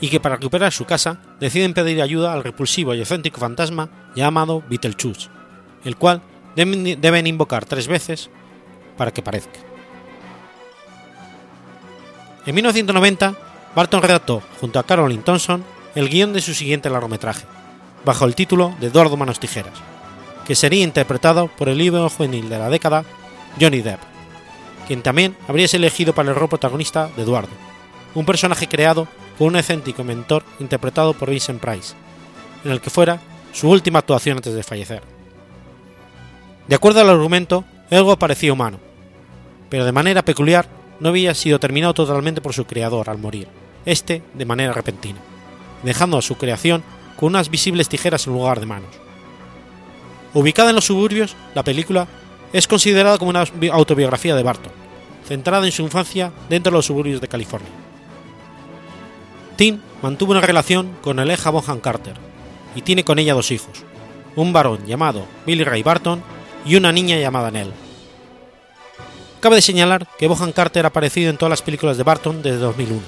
[0.01, 4.62] y que para recuperar su casa deciden pedir ayuda al repulsivo y excéntrico fantasma llamado
[4.69, 5.29] Beetlejuice,
[5.86, 6.21] el cual
[6.55, 8.29] deben invocar tres veces
[8.97, 9.60] para que parezca.
[12.45, 13.33] En 1990,
[13.75, 15.63] Barton redactó, junto a Caroline Thompson,
[15.95, 17.45] el guion de su siguiente largometraje,
[18.03, 19.73] bajo el título de Eduardo Manos Tijeras,
[20.45, 23.05] que sería interpretado por el libro juvenil de la década,
[23.60, 24.16] Johnny Depp,
[24.88, 27.52] quien también habría sido elegido para el rol protagonista de Eduardo,
[28.15, 31.93] un personaje creado por un excéntrico mentor interpretado por Vincent Price,
[32.63, 33.19] en el que fuera
[33.52, 35.04] su última actuación antes de fallecer.
[36.67, 38.80] De acuerdo al argumento, algo parecía humano,
[39.69, 40.67] pero de manera peculiar
[41.00, 43.47] no había sido terminado totalmente por su creador al morir,
[43.86, 45.19] este de manera repentina,
[45.84, 46.84] dejando a su creación
[47.17, 48.89] con unas visibles tijeras en lugar de manos.
[50.34, 52.08] Ubicada en los suburbios, la película
[52.53, 54.71] es considerada como una autobiografía de Barton,
[55.25, 57.69] centrada en su infancia dentro de los suburbios de California.
[59.55, 62.15] Tim mantuvo una relación con Aleja Bonham Carter
[62.75, 63.83] y tiene con ella dos hijos,
[64.36, 66.21] un varón llamado Billy Ray Barton
[66.65, 67.73] y una niña llamada Nell.
[69.39, 72.57] Cabe de señalar que Bohan Carter ha aparecido en todas las películas de Barton desde
[72.57, 73.01] 2001.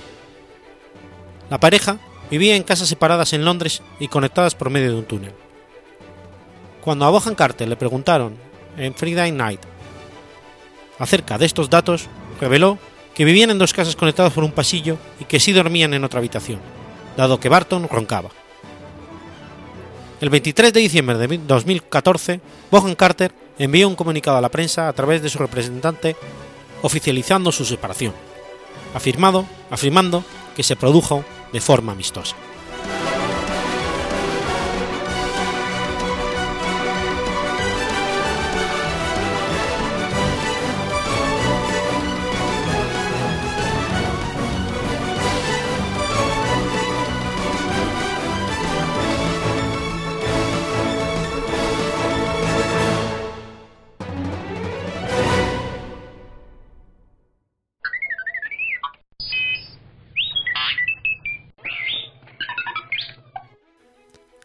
[1.50, 1.98] La pareja
[2.30, 5.34] vivía en casas separadas en Londres y conectadas por medio de un túnel.
[6.82, 8.38] Cuando a Bohan Carter le preguntaron
[8.80, 9.60] en Friday Night
[10.98, 12.08] acerca de estos datos,
[12.40, 12.78] reveló
[13.14, 16.20] que vivían en dos casas conectadas por un pasillo y que sí dormían en otra
[16.20, 16.60] habitación,
[17.18, 18.30] dado que Barton roncaba.
[20.22, 24.94] El 23 de diciembre de 2014, Bohan Carter envió un comunicado a la prensa a
[24.94, 26.16] través de su representante
[26.82, 28.14] oficializando su separación,
[28.94, 30.24] afirmado, afirmando
[30.56, 32.36] que se produjo de forma amistosa.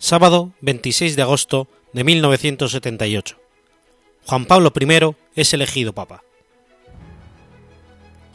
[0.05, 3.38] Sábado 26 de agosto de 1978.
[4.27, 6.23] Juan Pablo I es elegido papa.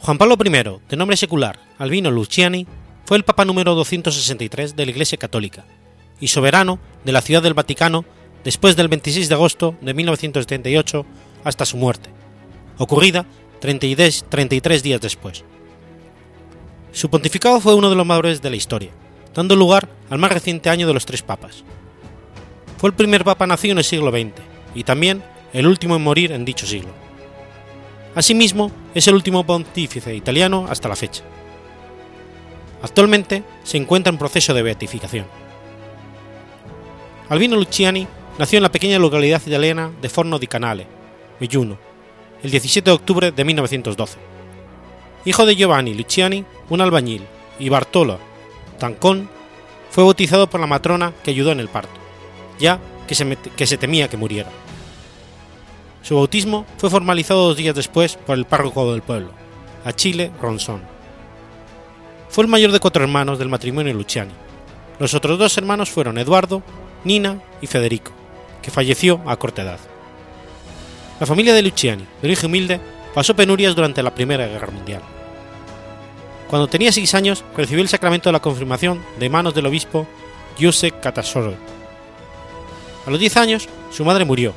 [0.00, 2.66] Juan Pablo I, de nombre secular Albino Luciani,
[3.04, 5.64] fue el papa número 263 de la Iglesia Católica
[6.18, 8.04] y soberano de la Ciudad del Vaticano
[8.42, 11.06] después del 26 de agosto de 1978
[11.44, 12.10] hasta su muerte,
[12.78, 13.26] ocurrida
[13.60, 15.44] 33, 33 días después.
[16.90, 18.90] Su pontificado fue uno de los mayores de la historia,
[19.34, 21.64] dando lugar al más reciente año de los tres papas.
[22.78, 24.32] Fue el primer papa nacido en el siglo XX
[24.74, 26.90] y también el último en morir en dicho siglo.
[28.14, 31.22] Asimismo, es el último pontífice italiano hasta la fecha.
[32.82, 35.26] Actualmente se encuentra en proceso de beatificación.
[37.28, 40.86] Albino Luciani nació en la pequeña localidad italiana de Forno di Canale,
[41.38, 41.78] Belluno,
[42.42, 44.18] el 17 de octubre de 1912.
[45.26, 47.22] Hijo de Giovanni Luciani, un albañil,
[47.58, 48.29] y Bartolo
[48.80, 49.28] Tancón
[49.90, 51.94] fue bautizado por la matrona que ayudó en el parto,
[52.58, 53.14] ya que
[53.66, 54.50] se, temía que muriera.
[56.02, 59.30] Su bautismo fue formalizado dos días después por el párroco del pueblo,
[59.84, 60.80] Achille Ronson.
[62.28, 64.32] Fue el mayor de cuatro hermanos del matrimonio Luciani.
[64.98, 66.62] Los otros dos hermanos fueron Eduardo,
[67.04, 68.12] Nina y Federico,
[68.62, 69.78] que falleció a corta edad.
[71.18, 72.80] La familia de Luciani, de origen humilde,
[73.12, 75.02] pasó penurias durante la Primera Guerra Mundial.
[76.50, 80.08] Cuando tenía seis años, recibió el sacramento de la confirmación de manos del obispo
[80.58, 81.54] Giuseppe Catasoro.
[83.06, 84.52] A los diez años, su madre murió,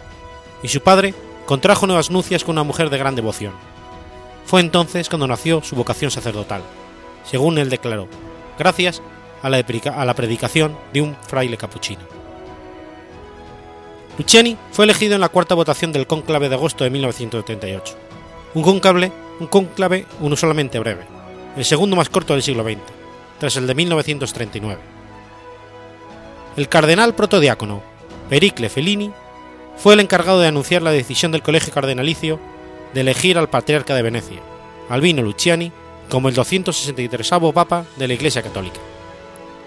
[0.63, 1.13] y su padre
[1.45, 3.53] contrajo nuevas nupcias con una mujer de gran devoción.
[4.43, 6.63] Fue entonces cuando nació su vocación sacerdotal,
[7.29, 8.07] según él declaró,
[8.57, 9.03] gracias
[9.43, 12.01] a la, predicación de un fraile capuchino.
[14.17, 17.95] Luciani fue elegido en la cuarta votación del cónclave de agosto de 1978,
[18.55, 21.12] un cónclave, un cónclave unusualmente breve,
[21.55, 22.79] el segundo más corto del siglo XX,
[23.39, 24.81] tras el de 1939.
[26.55, 27.81] El cardenal protodiácono
[28.29, 29.11] Pericle Fellini
[29.77, 32.39] fue el encargado de anunciar la decisión del Colegio Cardenalicio
[32.93, 34.39] de elegir al patriarca de Venecia,
[34.89, 35.71] Albino Luciani,
[36.09, 38.79] como el 263 Papa de la Iglesia Católica,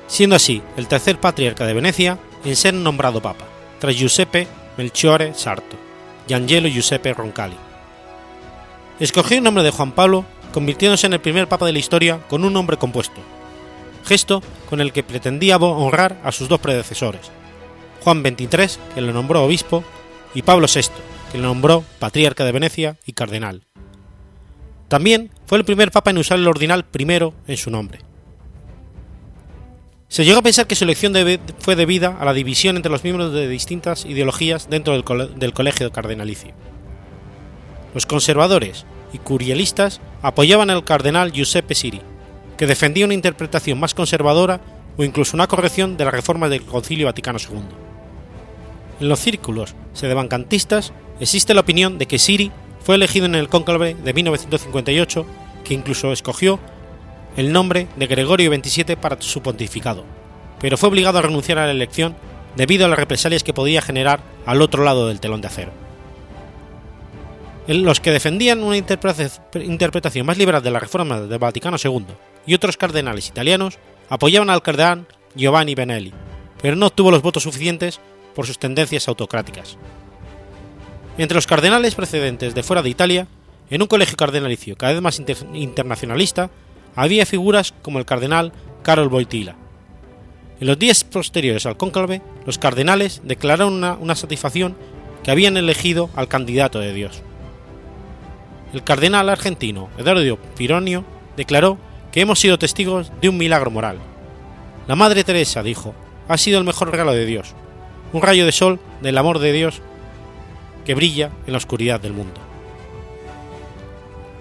[0.07, 3.45] siendo así el tercer patriarca de Venecia en ser nombrado Papa,
[3.81, 4.47] tras Giuseppe
[4.77, 5.77] Melchiore Sarto
[6.29, 7.57] y Angelo Giuseppe Roncalli.
[9.01, 10.25] Escogió el nombre de Juan Pablo
[10.57, 13.21] convirtiéndose en el primer papa de la historia con un nombre compuesto,
[14.07, 17.31] gesto con el que pretendía honrar a sus dos predecesores,
[18.01, 19.85] Juan XXIII, que lo nombró obispo,
[20.35, 20.89] y Pablo VI,
[21.31, 23.65] que lo nombró patriarca de Venecia y cardenal.
[24.89, 27.99] También fue el primer papa en usar el ordinal primero en su nombre.
[30.09, 31.13] Se llegó a pensar que su elección
[31.59, 35.93] fue debida a la división entre los miembros de distintas ideologías dentro del, del colegio
[35.93, 36.55] cardenalicio.
[37.93, 42.01] Los conservadores y curialistas apoyaban al cardenal Giuseppe Siri,
[42.57, 44.61] que defendía una interpretación más conservadora
[44.97, 47.61] o incluso una corrección de las reformas del Concilio Vaticano II.
[49.01, 53.95] En los círculos sedevancantistas existe la opinión de que Siri fue elegido en el cónclave
[53.95, 55.27] de 1958,
[55.65, 56.59] que incluso escogió
[57.37, 60.05] el nombre de Gregorio XXVII para su pontificado,
[60.61, 62.17] pero fue obligado a renunciar a la elección
[62.57, 65.86] debido a las represalias que podía generar al otro lado del telón de acero.
[67.67, 72.07] Los que defendían una interpretación más liberal de la reforma del Vaticano II
[72.47, 76.13] y otros cardenales italianos apoyaban al cardenal Giovanni Benelli,
[76.63, 77.99] pero no obtuvo los votos suficientes
[78.37, 79.77] por sus tendencias autocráticas.
[81.19, 83.27] Entre los cardenales precedentes de fuera de Italia,
[83.69, 85.21] en un colegio cardenalicio cada vez más
[85.55, 86.51] internacionalista,
[86.95, 88.53] había figuras como el cardenal
[88.85, 89.57] Carol Boitila.
[90.61, 94.77] En los días posteriores al cónclave, los cardenales declararon una, una satisfacción
[95.25, 97.23] que habían elegido al candidato de Dios.
[98.77, 101.03] El cardenal argentino Eduardo Pironio
[101.35, 101.79] declaró
[102.13, 103.97] que hemos sido testigos de un milagro moral.
[104.87, 105.95] La Madre Teresa dijo,
[106.29, 107.55] ha sido el mejor regalo de Dios,
[108.13, 109.81] un rayo de sol del amor de Dios
[110.85, 112.39] que brilla en la oscuridad del mundo.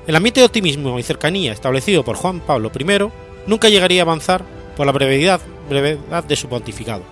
[0.05, 3.07] El ambiente de optimismo y cercanía establecido por Juan Pablo I
[3.47, 4.43] nunca llegaría a avanzar
[4.75, 7.03] por la brevedad, brevedad de su pontificado.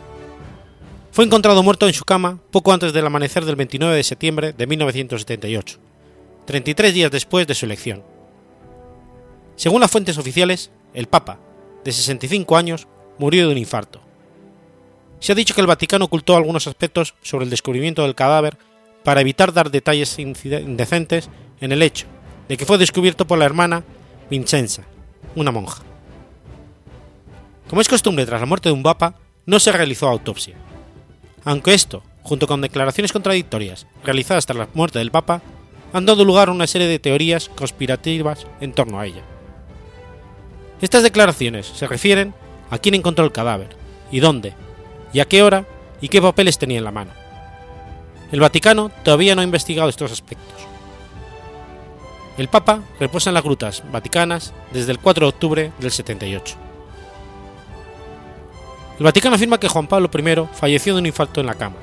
[1.14, 4.68] Fue encontrado muerto en su cama poco antes del amanecer del 29 de septiembre de
[4.68, 5.80] 1978,
[6.46, 8.04] 33 días después de su elección.
[9.56, 11.40] Según las fuentes oficiales, el Papa,
[11.84, 14.02] de 65 años, murió de un infarto.
[15.20, 18.58] Se ha dicho que el Vaticano ocultó algunos aspectos sobre el descubrimiento del cadáver
[19.04, 21.30] para evitar dar detalles indecentes
[21.62, 22.08] en el hecho
[22.48, 23.84] de que fue descubierto por la hermana
[24.30, 24.84] Vincenza,
[25.36, 25.84] una monja.
[27.70, 30.56] Como es costumbre tras la muerte de un papa, no se realizó autopsia.
[31.46, 35.42] Aunque esto, junto con declaraciones contradictorias realizadas tras la muerte del papa,
[35.94, 39.22] han dado lugar a una serie de teorías conspirativas en torno a ella.
[40.82, 42.34] Estas declaraciones se refieren
[42.70, 43.70] a quién encontró el cadáver,
[44.12, 44.54] y dónde,
[45.14, 45.66] y a qué hora,
[46.02, 47.12] y qué papeles tenía en la mano.
[48.32, 50.68] El Vaticano todavía no ha investigado estos aspectos.
[52.38, 56.56] El Papa reposa en las grutas vaticanas desde el 4 de octubre del 78.
[58.98, 61.76] El Vaticano afirma que Juan Pablo I falleció de un infarto en la cama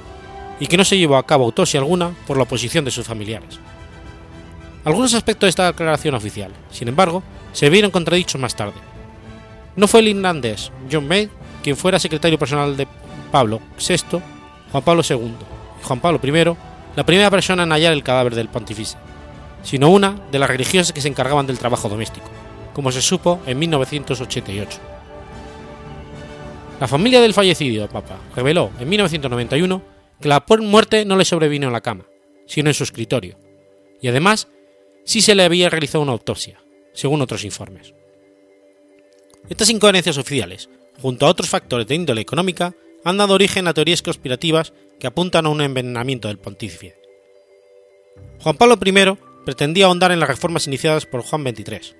[0.58, 3.60] y que no se llevó a cabo autopsia alguna por la oposición de sus familiares.
[4.84, 8.80] Algunos aspectos de esta declaración oficial, sin embargo, se vieron contradichos más tarde.
[9.76, 11.28] No fue el irlandés John May
[11.62, 12.88] quien fuera secretario personal de
[13.30, 14.20] Pablo VI,
[14.72, 15.34] Juan Pablo II
[15.80, 16.56] y Juan Pablo I
[16.96, 18.96] la primera persona en hallar el cadáver del pontífice
[19.62, 22.26] sino una de las religiosas que se encargaban del trabajo doméstico,
[22.72, 24.78] como se supo en 1988.
[26.80, 29.82] La familia del fallecido Papa reveló en 1991
[30.20, 32.04] que la muerte no le sobrevino en la cama,
[32.46, 33.36] sino en su escritorio,
[34.00, 34.48] y además
[35.04, 37.94] sí se le había realizado una autopsia, según otros informes.
[39.48, 40.68] Estas incoherencias oficiales,
[41.00, 45.46] junto a otros factores de índole económica, han dado origen a teorías conspirativas que apuntan
[45.46, 46.96] a un envenenamiento del pontífice.
[48.40, 51.96] Juan Pablo I pretendía ahondar en las reformas iniciadas por Juan XXIII.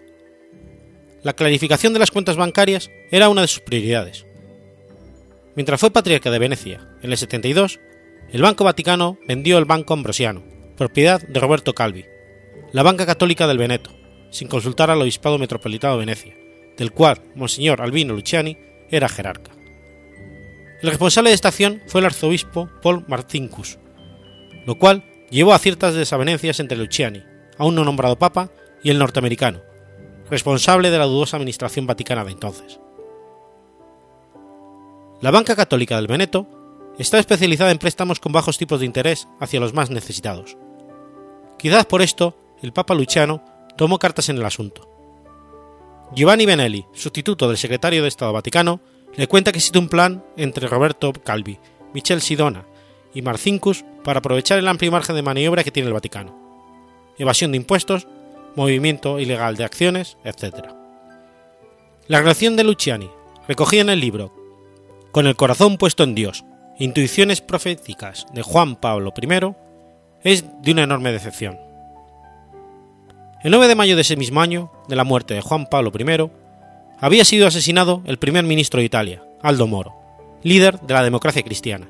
[1.23, 4.25] La clarificación de las cuentas bancarias era una de sus prioridades.
[5.55, 7.81] Mientras fue patriarca de Venecia, en el 72,
[8.33, 10.43] el Banco Vaticano vendió el Banco Ambrosiano,
[10.77, 12.07] propiedad de Roberto Calvi,
[12.73, 13.91] la banca católica del Veneto,
[14.31, 16.37] sin consultar al Obispado Metropolitano de Venecia,
[16.77, 18.57] del cual Monseñor Albino Luciani
[18.91, 19.51] era jerarca.
[20.83, 23.79] El responsable de esta acción fue el arzobispo Paul Martincus,
[24.67, 27.23] lo cual llevó a ciertas desavenencias entre Luciani,
[27.59, 28.51] aún no nombrado papa,
[28.83, 29.61] y el norteamericano,
[30.31, 32.81] responsable de la dudosa administración vaticana de entonces.
[35.21, 36.47] La banca católica del Veneto
[36.99, 40.57] está especializada en préstamos con bajos tipos de interés hacia los más necesitados.
[41.59, 43.43] Quizás por esto, el Papa Luciano
[43.77, 44.89] tomó cartas en el asunto.
[46.15, 48.81] Giovanni Benelli, sustituto del secretario de Estado Vaticano,
[49.15, 51.59] le cuenta que existe un plan entre Roberto Calvi,
[51.95, 52.67] Michel Sidona
[53.15, 56.37] y Marcinkus para aprovechar el amplio margen de maniobra que tiene el Vaticano.
[57.19, 58.07] Evasión de impuestos,
[58.57, 60.71] movimiento ilegal de acciones, etc.
[62.07, 63.11] La relación de Luciani,
[63.47, 64.33] recogida en el libro
[65.13, 66.45] Con el corazón puesto en Dios,
[66.81, 69.55] Intuiciones proféticas de Juan Pablo I,
[70.25, 71.70] es de una enorme decepción.
[73.43, 76.31] El 9 de mayo de ese mismo año, de la muerte de Juan Pablo I,
[77.01, 79.95] había sido asesinado el primer ministro de Italia, Aldo Moro,
[80.43, 81.89] líder de la democracia cristiana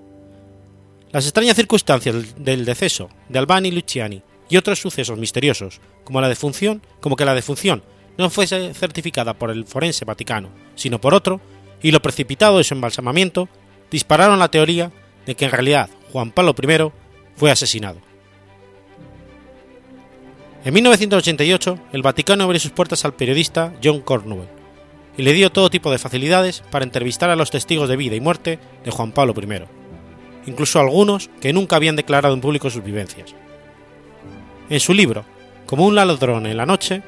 [1.12, 6.82] las extrañas circunstancias del deceso de Albani Luciani y otros sucesos misteriosos, como la defunción,
[7.00, 7.82] como que la defunción
[8.16, 11.40] no fuese certificada por el forense vaticano, sino por otro,
[11.82, 13.48] y lo precipitado de su embalsamamiento,
[13.90, 14.92] dispararon la teoría
[15.26, 16.92] de que en realidad Juan Pablo I
[17.36, 18.00] fue asesinado.
[20.64, 24.48] En 1988, el Vaticano abrió sus puertas al periodista John Cornwell
[25.16, 28.20] y le dio todo tipo de facilidades para entrevistar a los testigos de vida y
[28.20, 29.64] muerte de Juan Pablo I
[30.46, 33.34] incluso algunos que nunca habían declarado en público sus vivencias.
[34.68, 35.24] En su libro,
[35.66, 37.02] Como un ladrón en la noche,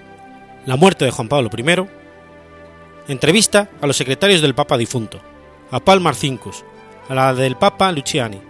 [0.66, 5.20] La muerte de Juan Pablo I, entrevista a los secretarios del Papa difunto,
[5.70, 6.64] a Paul Marcinkus,
[7.08, 8.40] a la del Papa Luciani,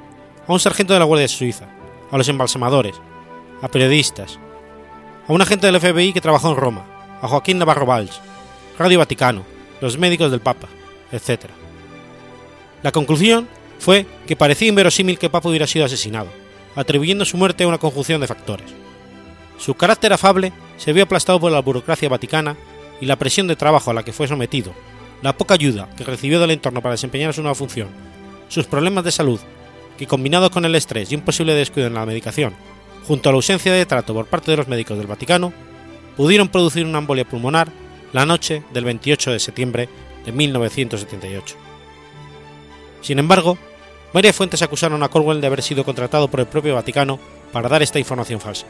[0.47, 1.69] a un sargento de la Guardia Suiza,
[2.11, 3.01] a los embalsamadores,
[3.63, 4.39] a periodistas,
[5.27, 6.85] a un agente del FBI que trabajó en Roma,
[7.21, 8.21] a Joaquín Navarro Valls,
[8.79, 9.45] Radio Vaticano,
[9.81, 10.69] los médicos del Papa,
[11.13, 11.47] etc.
[12.83, 13.49] La conclusión
[13.79, 16.29] fue que parecía inverosímil que Papa hubiera sido asesinado,
[16.75, 18.67] atribuyendo su muerte a una conjunción de factores.
[19.59, 22.57] Su carácter afable se vio aplastado por la burocracia vaticana
[23.01, 24.73] y la presión de trabajo a la que fue sometido,
[25.23, 27.89] la poca ayuda que recibió del entorno para desempeñar su nueva función,
[28.49, 29.41] sus problemas de salud,
[29.97, 32.55] que combinados con el estrés y un posible descuido en la medicación,
[33.07, 35.53] junto a la ausencia de trato por parte de los médicos del Vaticano,
[36.17, 37.71] pudieron producir una embolia pulmonar
[38.13, 39.89] la noche del 28 de septiembre
[40.25, 41.57] de 1978.
[43.01, 43.59] Sin embargo,
[44.13, 47.19] varias fuentes acusaron a Corwell de haber sido contratado por el propio Vaticano
[47.53, 48.67] para dar esta información falsa,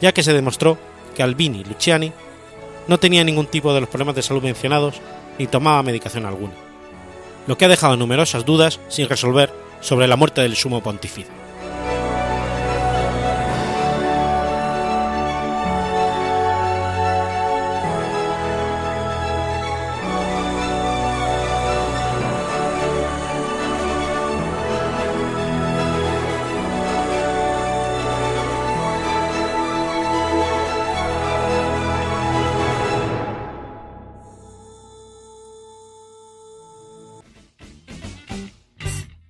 [0.00, 0.76] ya que se demostró
[1.14, 2.12] que Albini Luciani
[2.86, 5.00] no tenía ningún tipo de los problemas de salud mencionados
[5.38, 6.52] ni tomaba medicación alguna,
[7.46, 11.43] lo que ha dejado numerosas dudas sin resolver sobre la muerte del sumo pontífice.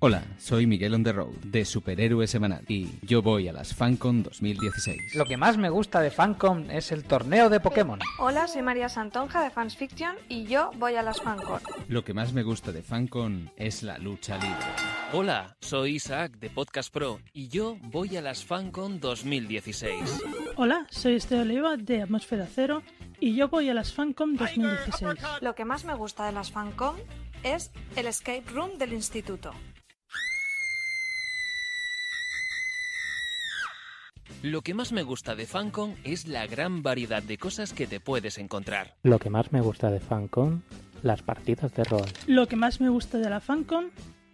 [0.06, 4.22] Hola, soy Miguel on the Road de Superhéroe Semanal y yo voy a las FanCon
[4.22, 5.14] 2016.
[5.14, 7.98] Lo que más me gusta de FanCon es el torneo de Pokémon.
[8.18, 11.58] Hola, soy María Santonja de Fans Fiction y yo voy a las FanCon.
[11.88, 14.66] Lo que más me gusta de FanCon es la lucha libre.
[15.14, 20.22] Hola, soy Isaac de Podcast Pro y yo voy a las FanCon 2016.
[20.56, 22.82] Hola, soy Esther Oliva de Atmósfera Cero
[23.20, 25.14] y yo voy a las FanCon 2016.
[25.40, 26.96] Lo que más me gusta de las FanCon
[27.42, 29.52] es el escape room del instituto.
[34.44, 37.98] Lo que más me gusta de FanCon es la gran variedad de cosas que te
[37.98, 38.94] puedes encontrar.
[39.02, 40.62] Lo que más me gusta de FanCon,
[41.02, 42.04] las partidas de rol.
[42.26, 43.90] Lo que más me gusta de la FanCon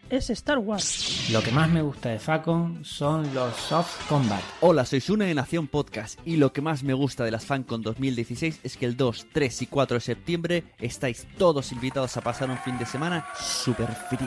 [0.09, 1.31] es Star Wars.
[1.31, 4.43] Lo que más me gusta de FanCon son los soft combat.
[4.63, 7.81] Hola, soy Sune de Nación Podcast y lo que más me gusta de las FanCon
[7.83, 12.51] 2016 es que el 2, 3 y 4 de septiembre estáis todos invitados a pasar
[12.51, 14.27] un fin de semana super friki.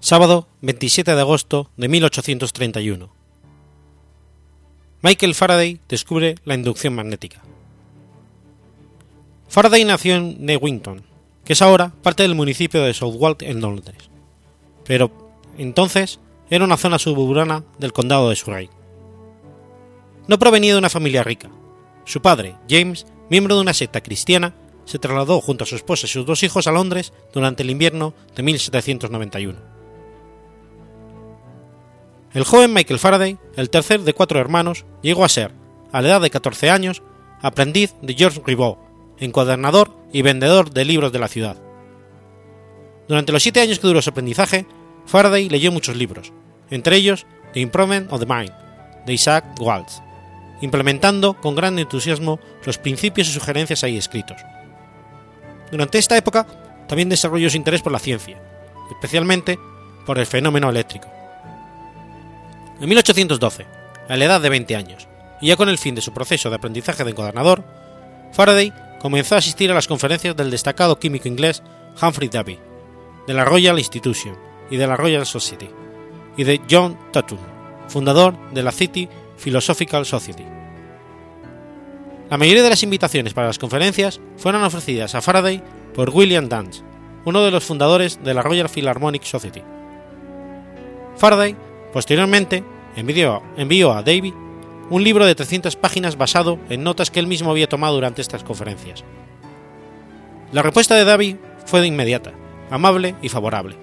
[0.00, 3.10] Sábado 27 de agosto de 1831.
[5.02, 7.42] Michael Faraday descubre la inducción magnética.
[9.48, 11.02] Faraday nació en Newington,
[11.44, 14.08] que es ahora parte del municipio de Southwold en Londres,
[14.84, 15.10] pero
[15.58, 18.70] entonces era una zona suburbana del condado de Surrey.
[20.28, 21.50] No provenía de una familia rica.
[22.04, 26.08] Su padre, James, miembro de una secta cristiana, se trasladó junto a su esposa y
[26.08, 29.77] sus dos hijos a Londres durante el invierno de 1791.
[32.34, 35.52] El joven Michael Faraday, el tercer de cuatro hermanos, llegó a ser,
[35.92, 37.02] a la edad de 14 años,
[37.40, 38.78] aprendiz de George Ribot,
[39.18, 41.56] encuadernador y vendedor de libros de la ciudad.
[43.08, 44.66] Durante los siete años que duró su aprendizaje,
[45.06, 46.32] Faraday leyó muchos libros,
[46.68, 48.52] entre ellos The Improvement of the Mind,
[49.06, 50.02] de Isaac Waltz,
[50.60, 54.36] implementando con gran entusiasmo los principios y sugerencias ahí escritos.
[55.70, 56.46] Durante esta época
[56.86, 58.38] también desarrolló su interés por la ciencia,
[58.90, 59.58] especialmente
[60.04, 61.17] por el fenómeno eléctrico.
[62.80, 63.66] En 1812,
[64.08, 65.08] a la edad de 20 años,
[65.40, 67.64] y ya con el fin de su proceso de aprendizaje de encuadernador,
[68.32, 71.62] Faraday comenzó a asistir a las conferencias del destacado químico inglés
[72.00, 72.58] Humphrey Davy,
[73.26, 74.36] de la Royal Institution
[74.70, 75.68] y de la Royal Society,
[76.36, 77.38] y de John Tatum,
[77.88, 80.44] fundador de la City Philosophical Society.
[82.30, 85.62] La mayoría de las invitaciones para las conferencias fueron ofrecidas a Faraday
[85.94, 86.82] por William Dance,
[87.24, 89.62] uno de los fundadores de la Royal Philharmonic Society.
[91.16, 91.56] Faraday
[91.92, 92.64] Posteriormente,
[92.96, 94.34] envió, a Davy
[94.90, 98.42] un libro de 300 páginas basado en notas que él mismo había tomado durante estas
[98.42, 99.04] conferencias.
[100.52, 102.32] La respuesta de Davy fue de inmediata,
[102.70, 103.76] amable y favorable.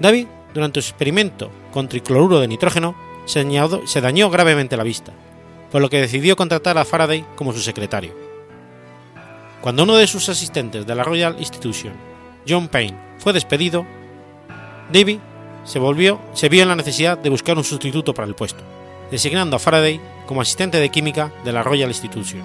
[0.00, 3.46] Davy, durante su experimento con tricloruro de nitrógeno, se,
[3.86, 5.12] se dañó gravemente la vista,
[5.70, 8.14] por lo que decidió contratar a Faraday como su secretario.
[9.60, 11.94] Cuando uno de sus asistentes de la Royal Institution,
[12.46, 13.86] John Payne, fue despedido,
[14.92, 15.20] Davy
[15.64, 18.62] se, volvió, se vio en la necesidad de buscar un sustituto para el puesto,
[19.10, 22.42] designando a Faraday como asistente de química de la Royal Institution.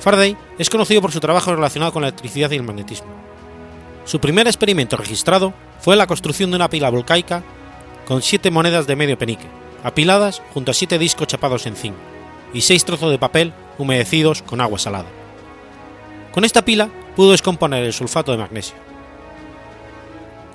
[0.00, 3.08] Faraday es conocido por su trabajo relacionado con la electricidad y el magnetismo.
[4.04, 7.42] Su primer experimento registrado fue la construcción de una pila volcaica
[8.06, 9.46] con siete monedas de medio penique,
[9.82, 11.94] apiladas junto a siete discos chapados en zinc,
[12.52, 15.08] y seis trozos de papel humedecidos con agua salada.
[16.32, 18.76] Con esta pila pudo descomponer el sulfato de magnesio.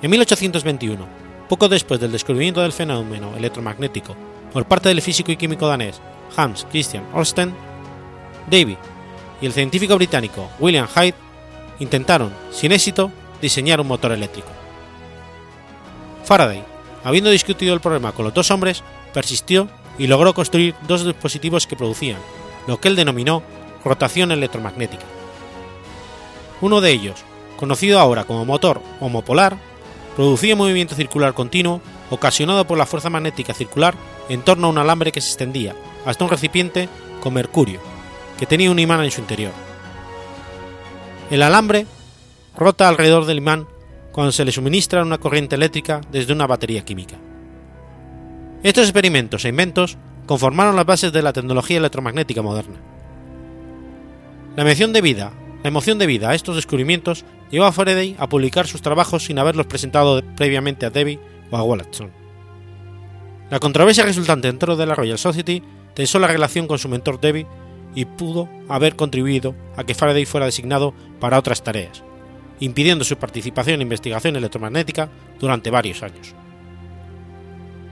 [0.02, 1.06] En 1821,
[1.48, 4.16] poco después del descubrimiento del fenómeno electromagnético
[4.52, 6.00] por parte del físico y químico danés
[6.36, 7.50] Hans Christian Ørsted,
[8.50, 8.78] Davy
[9.42, 11.14] y el científico británico William Hyde
[11.80, 13.10] intentaron, sin éxito,
[13.42, 14.48] diseñar un motor eléctrico.
[16.24, 16.62] Faraday,
[17.04, 18.82] habiendo discutido el problema con los dos hombres,
[19.12, 22.20] persistió y logró construir dos dispositivos que producían
[22.66, 23.42] lo que él denominó
[23.84, 25.04] rotación electromagnética.
[26.60, 27.24] Uno de ellos,
[27.56, 29.56] conocido ahora como motor homopolar,
[30.20, 33.94] producía movimiento circular continuo ocasionado por la fuerza magnética circular
[34.28, 36.90] en torno a un alambre que se extendía hasta un recipiente
[37.22, 37.80] con mercurio,
[38.38, 39.52] que tenía un imán en su interior.
[41.30, 41.86] El alambre
[42.54, 43.66] rota alrededor del imán
[44.12, 47.16] cuando se le suministra una corriente eléctrica desde una batería química.
[48.62, 49.96] Estos experimentos e inventos
[50.26, 52.76] conformaron las bases de la tecnología electromagnética moderna.
[54.54, 58.82] La emoción debida, la emoción debida a estos descubrimientos llevó a Faraday a publicar sus
[58.82, 61.18] trabajos sin haberlos presentado previamente a Davy
[61.50, 62.10] o a Wollaston.
[63.50, 65.62] La controversia resultante dentro de la Royal Society
[65.94, 67.46] tensó la relación con su mentor Davy
[67.94, 72.04] y pudo haber contribuido a que Faraday fuera designado para otras tareas,
[72.60, 76.34] impidiendo su participación en investigación electromagnética durante varios años.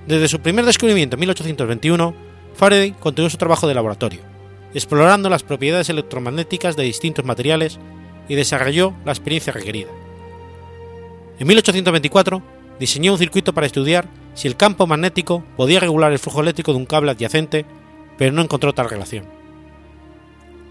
[0.06, 2.14] Desde su primer descubrimiento en 1821,
[2.54, 4.20] Faraday continuó su trabajo de laboratorio,
[4.72, 7.78] explorando las propiedades electromagnéticas de distintos materiales
[8.28, 9.88] y desarrolló la experiencia requerida.
[11.38, 12.42] En 1824
[12.78, 16.78] diseñó un circuito para estudiar si el campo magnético podía regular el flujo eléctrico de
[16.78, 17.64] un cable adyacente,
[18.16, 19.24] pero no encontró tal relación.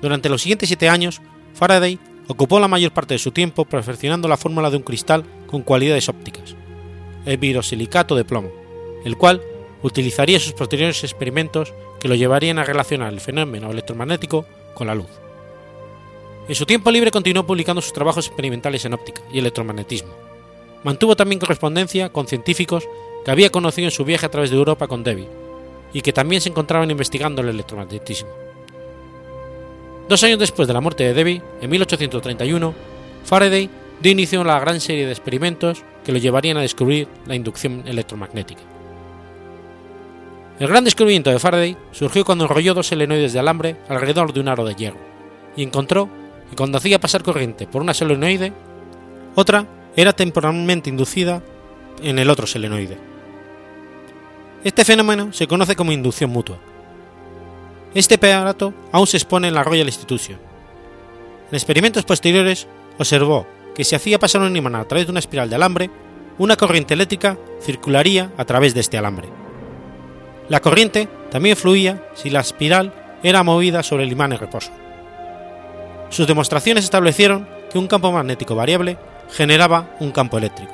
[0.02, 1.22] Durante los siguientes siete años,
[1.54, 5.64] Faraday ocupó la mayor parte de su tiempo perfeccionando la fórmula de un cristal con
[5.64, 6.56] cualidades ópticas,
[7.26, 8.52] el virosilicato de plomo,
[9.04, 9.42] el cual
[9.82, 14.46] utilizaría sus posteriores experimentos que lo llevarían a relacionar el fenómeno electromagnético
[14.76, 15.10] con la luz.
[16.48, 20.14] En su tiempo libre continuó publicando sus trabajos experimentales en óptica y electromagnetismo.
[20.84, 22.88] Mantuvo también correspondencia con científicos
[23.26, 25.28] que había conocido en su viaje a través de Europa con Davy,
[25.92, 28.30] y que también se encontraban investigando el electromagnetismo.
[30.08, 32.74] Dos años después de la muerte de Davy, en 1831,
[33.26, 33.70] Faraday
[34.00, 37.84] dio inicio a la gran serie de experimentos que lo llevarían a descubrir la inducción
[37.86, 38.62] electromagnética.
[40.60, 44.48] El gran descubrimiento de Faraday surgió cuando enrolló dos solenoides de alambre alrededor de un
[44.48, 44.98] aro de hierro
[45.58, 46.10] y encontró
[46.50, 48.54] que cuando hacía pasar corriente por una solenoide,
[49.36, 51.42] otra era temporalmente inducida
[52.02, 52.98] en el otro solenoide.
[54.64, 56.58] Este fenómeno se conoce como inducción mutua.
[57.94, 60.40] Este aparato aún se expone en la Royal Institution.
[61.50, 62.68] En experimentos posteriores
[62.98, 65.90] observó que si hacía pasar un imán a través de una espiral de alambre,
[66.38, 69.30] una corriente eléctrica circularía a través de este alambre.
[70.50, 72.94] La corriente también fluía si la espiral
[73.24, 74.72] era movida sobre el imán en reposo.
[76.10, 78.98] Sus demostraciones establecieron que un campo magnético variable
[79.32, 80.72] generaba un campo eléctrico.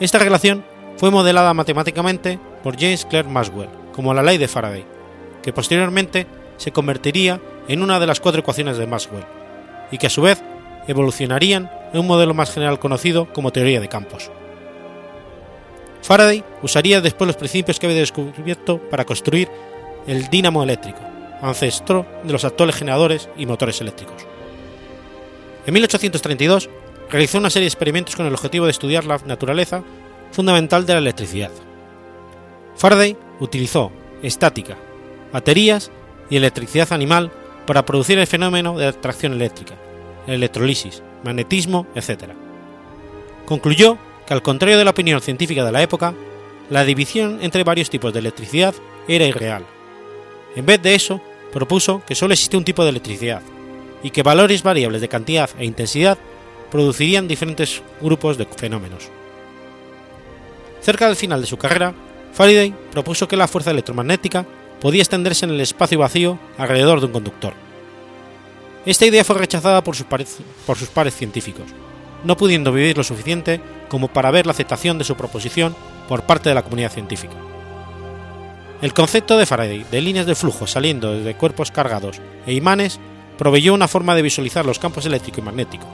[0.00, 0.64] Esta relación
[0.96, 4.84] fue modelada matemáticamente por James Clerk Maxwell como la ley de Faraday,
[5.42, 9.24] que posteriormente se convertiría en una de las cuatro ecuaciones de Maxwell,
[9.90, 10.42] y que a su vez
[10.88, 14.30] evolucionarían en un modelo más general conocido como teoría de campos.
[16.02, 19.48] Faraday usaría después los principios que había descubierto para construir
[20.06, 21.00] el dínamo eléctrico,
[21.42, 24.26] ancestro de los actuales generadores y motores eléctricos.
[25.66, 26.68] En 1832
[27.10, 29.82] realizó una serie de experimentos con el objetivo de estudiar la naturaleza
[30.32, 31.50] fundamental de la electricidad.
[32.76, 33.90] Faraday utilizó
[34.22, 34.76] estática,
[35.32, 35.90] baterías
[36.28, 37.30] y electricidad animal
[37.66, 39.74] para producir el fenómeno de atracción eléctrica,
[40.26, 42.30] electrolisis, magnetismo, etc.
[43.44, 46.14] Concluyó que al contrario de la opinión científica de la época,
[46.70, 48.74] la división entre varios tipos de electricidad
[49.08, 49.66] era irreal.
[50.54, 51.20] En vez de eso,
[51.52, 53.42] propuso que solo existe un tipo de electricidad
[54.02, 56.18] y que valores variables de cantidad e intensidad
[56.70, 59.08] producirían diferentes grupos de fenómenos.
[60.80, 61.94] Cerca del final de su carrera,
[62.32, 64.46] Faraday propuso que la fuerza electromagnética
[64.80, 67.52] podía extenderse en el espacio vacío alrededor de un conductor.
[68.86, 71.66] Esta idea fue rechazada por sus, pares, por sus pares científicos,
[72.24, 75.76] no pudiendo vivir lo suficiente como para ver la aceptación de su proposición
[76.08, 77.34] por parte de la comunidad científica.
[78.82, 82.98] El concepto de Faraday de líneas de flujo saliendo desde cuerpos cargados e imanes
[83.36, 85.86] proveyó una forma de visualizar los campos eléctrico y magnético.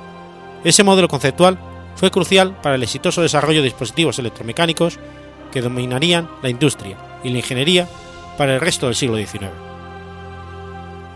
[0.62, 1.58] Ese modelo conceptual
[1.96, 5.00] fue crucial para el exitoso desarrollo de dispositivos electromecánicos
[5.50, 7.88] que dominarían la industria y la ingeniería
[8.38, 9.50] para el resto del siglo XIX.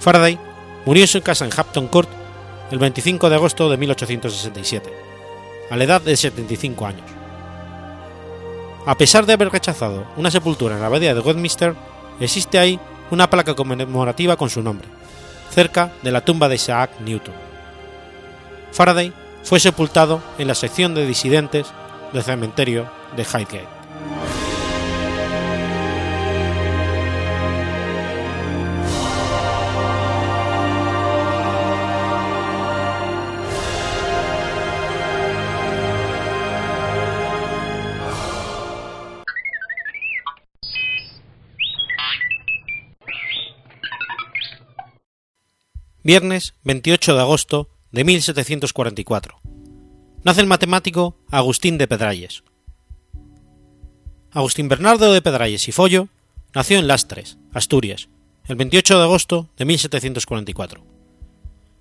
[0.01, 0.39] Faraday
[0.87, 2.09] murió en su casa en Hampton Court
[2.73, 4.93] el 25 de agosto de 1867,
[5.71, 7.20] a la edad de 75 años.
[8.87, 11.75] A pesar de haber rechazado una sepultura en la abadía de Westminster,
[12.19, 14.89] existe ahí una placa conmemorativa con su nombre,
[15.51, 17.35] cerca de la tumba de Isaac Newton.
[18.73, 19.13] Faraday
[19.43, 21.67] fue sepultado en la sección de disidentes
[22.13, 23.81] del cementerio de Highgate.
[46.11, 49.39] Viernes 28 de agosto de 1744.
[50.25, 52.43] Nace el matemático Agustín de Pedralles.
[54.33, 56.09] Agustín Bernardo de Pedralles y Follo
[56.53, 58.09] nació en Lastres, Asturias,
[58.47, 60.85] el 28 de agosto de 1744.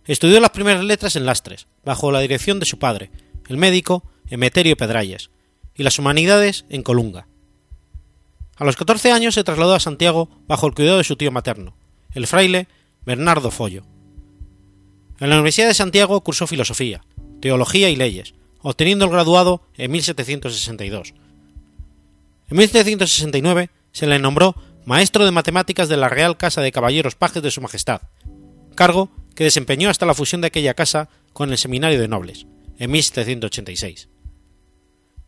[0.06, 3.10] Estudió las primeras letras en Lastres, bajo la dirección de su padre,
[3.48, 5.32] el médico Emeterio Pedralles,
[5.74, 7.28] y las humanidades en Colunga.
[8.58, 11.76] A los 14 años se trasladó a Santiago bajo el cuidado de su tío materno,
[12.14, 12.68] el fraile
[13.04, 13.86] Bernardo Follo.
[15.20, 17.04] En la Universidad de Santiago cursó filosofía,
[17.42, 21.14] teología y leyes, obteniendo el graduado en 1762.
[22.50, 24.56] En 1769 se le nombró
[24.86, 28.02] maestro de matemáticas de la Real Casa de Caballeros Pajes de Su Majestad,
[28.76, 32.48] cargo que desempeñó hasta la fusión de aquella casa con el Seminario de Nobles,
[32.78, 34.10] en 1786.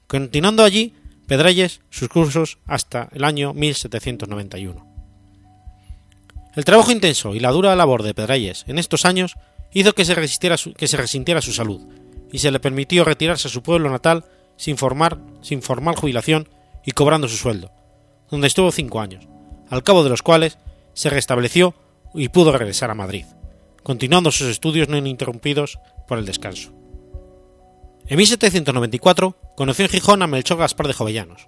[0.07, 0.93] Continuando allí,
[1.27, 4.85] Pedralles sus cursos hasta el año 1791.
[6.55, 9.35] El trabajo intenso y la dura labor de Pedralles en estos años
[9.73, 11.81] hizo que se, resistiera que se resintiera su salud
[12.31, 14.25] y se le permitió retirarse a su pueblo natal
[14.57, 16.47] sin, formar, sin formal jubilación
[16.85, 17.71] y cobrando su sueldo,
[18.29, 19.27] donde estuvo cinco años,
[19.69, 20.57] al cabo de los cuales
[20.93, 21.73] se restableció
[22.13, 23.25] y pudo regresar a Madrid,
[23.83, 26.71] continuando sus estudios no interrumpidos por el descanso.
[28.07, 31.47] En 1794 conoció en Gijón a Melchor Gaspar de Jovellanos,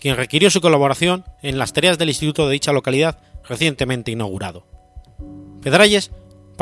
[0.00, 4.66] quien requirió su colaboración en las tareas del instituto de dicha localidad recientemente inaugurado.
[5.62, 6.10] Pedralles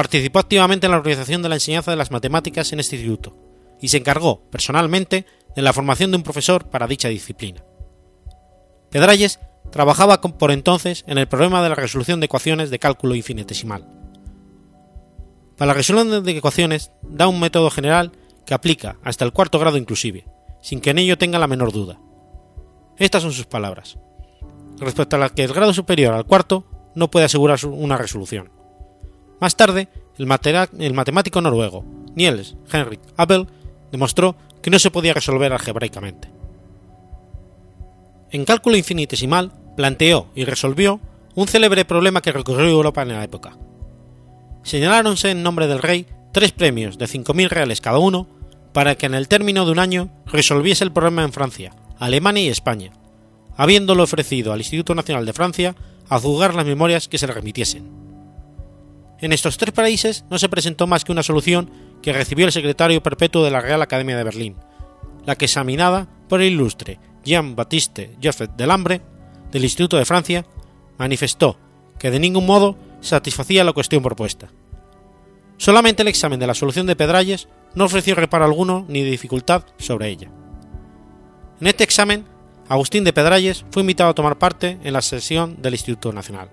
[0.00, 3.36] participó activamente en la organización de la enseñanza de las matemáticas en este instituto
[3.82, 7.62] y se encargó personalmente de la formación de un profesor para dicha disciplina.
[8.90, 9.40] Pedralles
[9.70, 13.86] trabajaba por entonces en el problema de la resolución de ecuaciones de cálculo infinitesimal.
[15.58, 18.12] Para la resolución de ecuaciones da un método general
[18.46, 20.24] que aplica hasta el cuarto grado inclusive,
[20.62, 22.00] sin que en ello tenga la menor duda.
[22.96, 23.98] Estas son sus palabras.
[24.78, 28.59] Respecto a las que el grado superior al cuarto no puede asegurar una resolución.
[29.40, 29.88] Más tarde,
[30.18, 31.84] el, matemático noruego
[32.14, 33.46] Niels Henrik Abel
[33.90, 36.30] demostró que no se podía resolver algebraicamente.
[38.30, 41.00] En cálculo infinitesimal planteó y resolvió
[41.34, 43.56] un célebre problema que recorrió Europa en la época.
[44.62, 48.28] Señaláronse en nombre del rey tres premios de 5.000 reales cada uno
[48.72, 52.48] para que en el término de un año resolviese el problema en Francia, Alemania y
[52.48, 52.92] España,
[53.56, 55.74] habiéndolo ofrecido al Instituto Nacional de Francia
[56.08, 58.09] a juzgar las memorias que se le remitiesen.
[59.20, 61.70] En estos tres países no se presentó más que una solución
[62.02, 64.56] que recibió el secretario perpetuo de la Real Academia de Berlín,
[65.26, 69.02] la que examinada por el ilustre Jean-Baptiste Joseph Delambre
[69.52, 70.46] del Instituto de Francia,
[70.96, 71.58] manifestó
[71.98, 74.50] que de ningún modo satisfacía la cuestión propuesta.
[75.58, 80.08] Solamente el examen de la solución de Pedralles no ofreció reparo alguno ni dificultad sobre
[80.08, 80.30] ella.
[81.60, 82.24] En este examen,
[82.68, 86.48] Agustín de Pedralles fue invitado a tomar parte en la sesión del Instituto Nacional.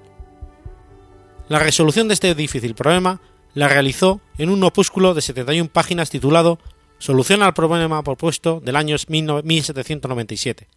[1.49, 3.21] La resolución de este difícil problema
[3.53, 6.59] la realizó en un opúsculo de 71 páginas titulado
[6.99, 10.67] Solución al problema propuesto del año 1797,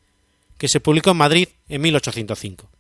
[0.59, 2.71] que se publicó en Madrid en 1805.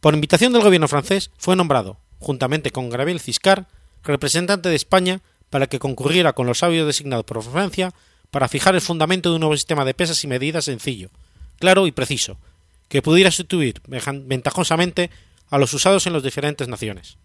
[0.00, 3.66] Por invitación del gobierno francés fue nombrado, juntamente con Gabriel Ciscar,
[4.02, 5.20] representante de España
[5.50, 7.92] para que concurriera con los sabios designados por Francia
[8.30, 11.10] para fijar el fundamento de un nuevo sistema de pesas y medidas sencillo,
[11.58, 12.38] claro y preciso,
[12.88, 15.10] que pudiera sustituir ventajosamente
[15.52, 17.18] a los usados en las diferentes naciones.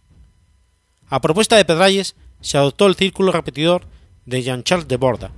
[1.07, 3.87] A propuesta de Pedralles se adoptó el círculo repetidor
[4.25, 5.31] de Jean-Charles de Borda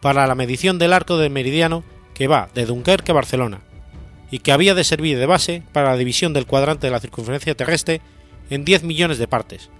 [0.00, 1.84] para la medición del arco del meridiano
[2.14, 3.60] que va de Dunkerque a Barcelona
[4.32, 7.56] y que había de servir de base para la división del cuadrante de la circunferencia
[7.56, 8.00] terrestre
[8.50, 9.70] en 10 millones de partes,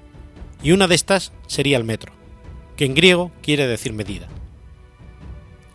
[0.63, 2.13] y una de estas sería el metro,
[2.77, 4.29] que en griego quiere decir medida.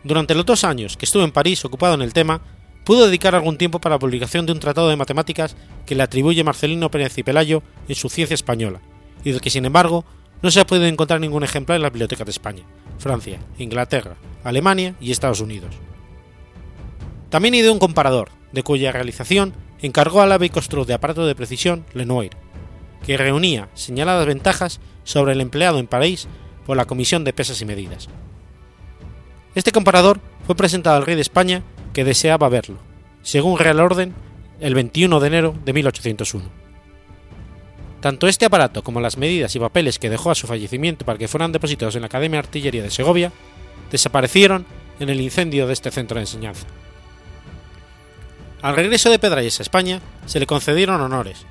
[0.05, 2.41] Durante los dos años que estuve en París ocupado en el tema,
[2.87, 6.45] pudo dedicar algún tiempo para la publicación de un tratado de matemáticas que le atribuye
[6.45, 8.79] Marcelino Pérez y Pelayo en su Ciencia Española,
[9.25, 10.05] y del que sin embargo
[10.41, 12.63] no se ha podido encontrar ningún ejemplar en las bibliotecas de España,
[12.97, 14.15] Francia, Inglaterra,
[14.45, 15.75] Alemania y Estados Unidos.
[17.29, 22.37] También ideó un comparador, de cuya realización encargó al ave de aparato de precisión Lenoir,
[23.05, 26.29] que reunía señaladas ventajas sobre el empleado en París
[26.65, 28.07] por la Comisión de Pesas y Medidas.
[29.55, 31.63] Este comparador fue presentado al rey de España
[31.97, 32.77] que deseaba verlo,
[33.23, 34.13] según Real Orden,
[34.59, 36.45] el 21 de enero de 1801.
[38.01, 41.27] Tanto este aparato como las medidas y papeles que dejó a su fallecimiento para que
[41.27, 43.31] fueran depositados en la Academia de Artillería de Segovia
[43.89, 44.67] desaparecieron
[44.99, 46.67] en el incendio de este centro de enseñanza.
[48.61, 51.47] Al regreso de Pedralles a España se le concedieron honores,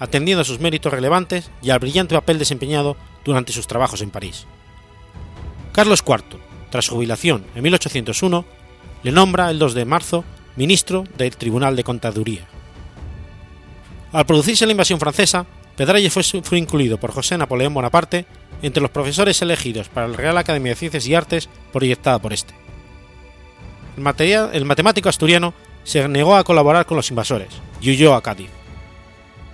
[0.00, 4.48] atendiendo a sus méritos relevantes y al brillante papel desempeñado durante sus trabajos en París.
[5.70, 6.40] Carlos IV,
[6.72, 8.63] tras jubilación en 1801,
[9.04, 10.24] le nombra el 2 de marzo
[10.56, 12.46] ministro del Tribunal de Contaduría.
[14.12, 15.46] Al producirse la invasión francesa,
[15.76, 18.26] Pedralles fue, incluido por José Napoleón Bonaparte
[18.62, 22.54] entre los profesores elegidos para la Real Academia de Ciencias y Artes proyectada por este.
[23.96, 25.52] El, el matemático asturiano
[25.82, 27.48] se negó a colaborar con los invasores
[27.80, 28.50] y huyó a Cádiz.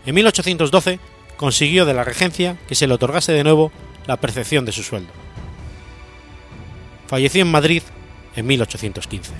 [0.06, 1.00] En 1812
[1.36, 3.72] consiguió de la regencia que se le otorgase de nuevo
[4.06, 5.10] la percepción de su sueldo.
[7.08, 7.82] Falleció en Madrid
[8.36, 9.32] en 1815.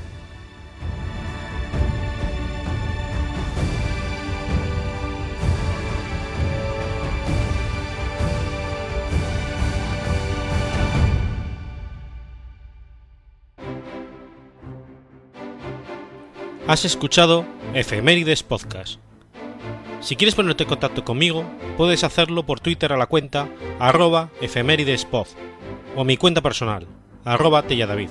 [16.70, 19.01] Has escuchado Efemérides Podcast.
[20.01, 21.45] Si quieres ponerte en contacto conmigo,
[21.76, 23.49] puedes hacerlo por Twitter a la cuenta
[23.80, 24.30] arroba
[25.97, 26.86] o mi cuenta personal,
[27.24, 28.11] arroba telladavid,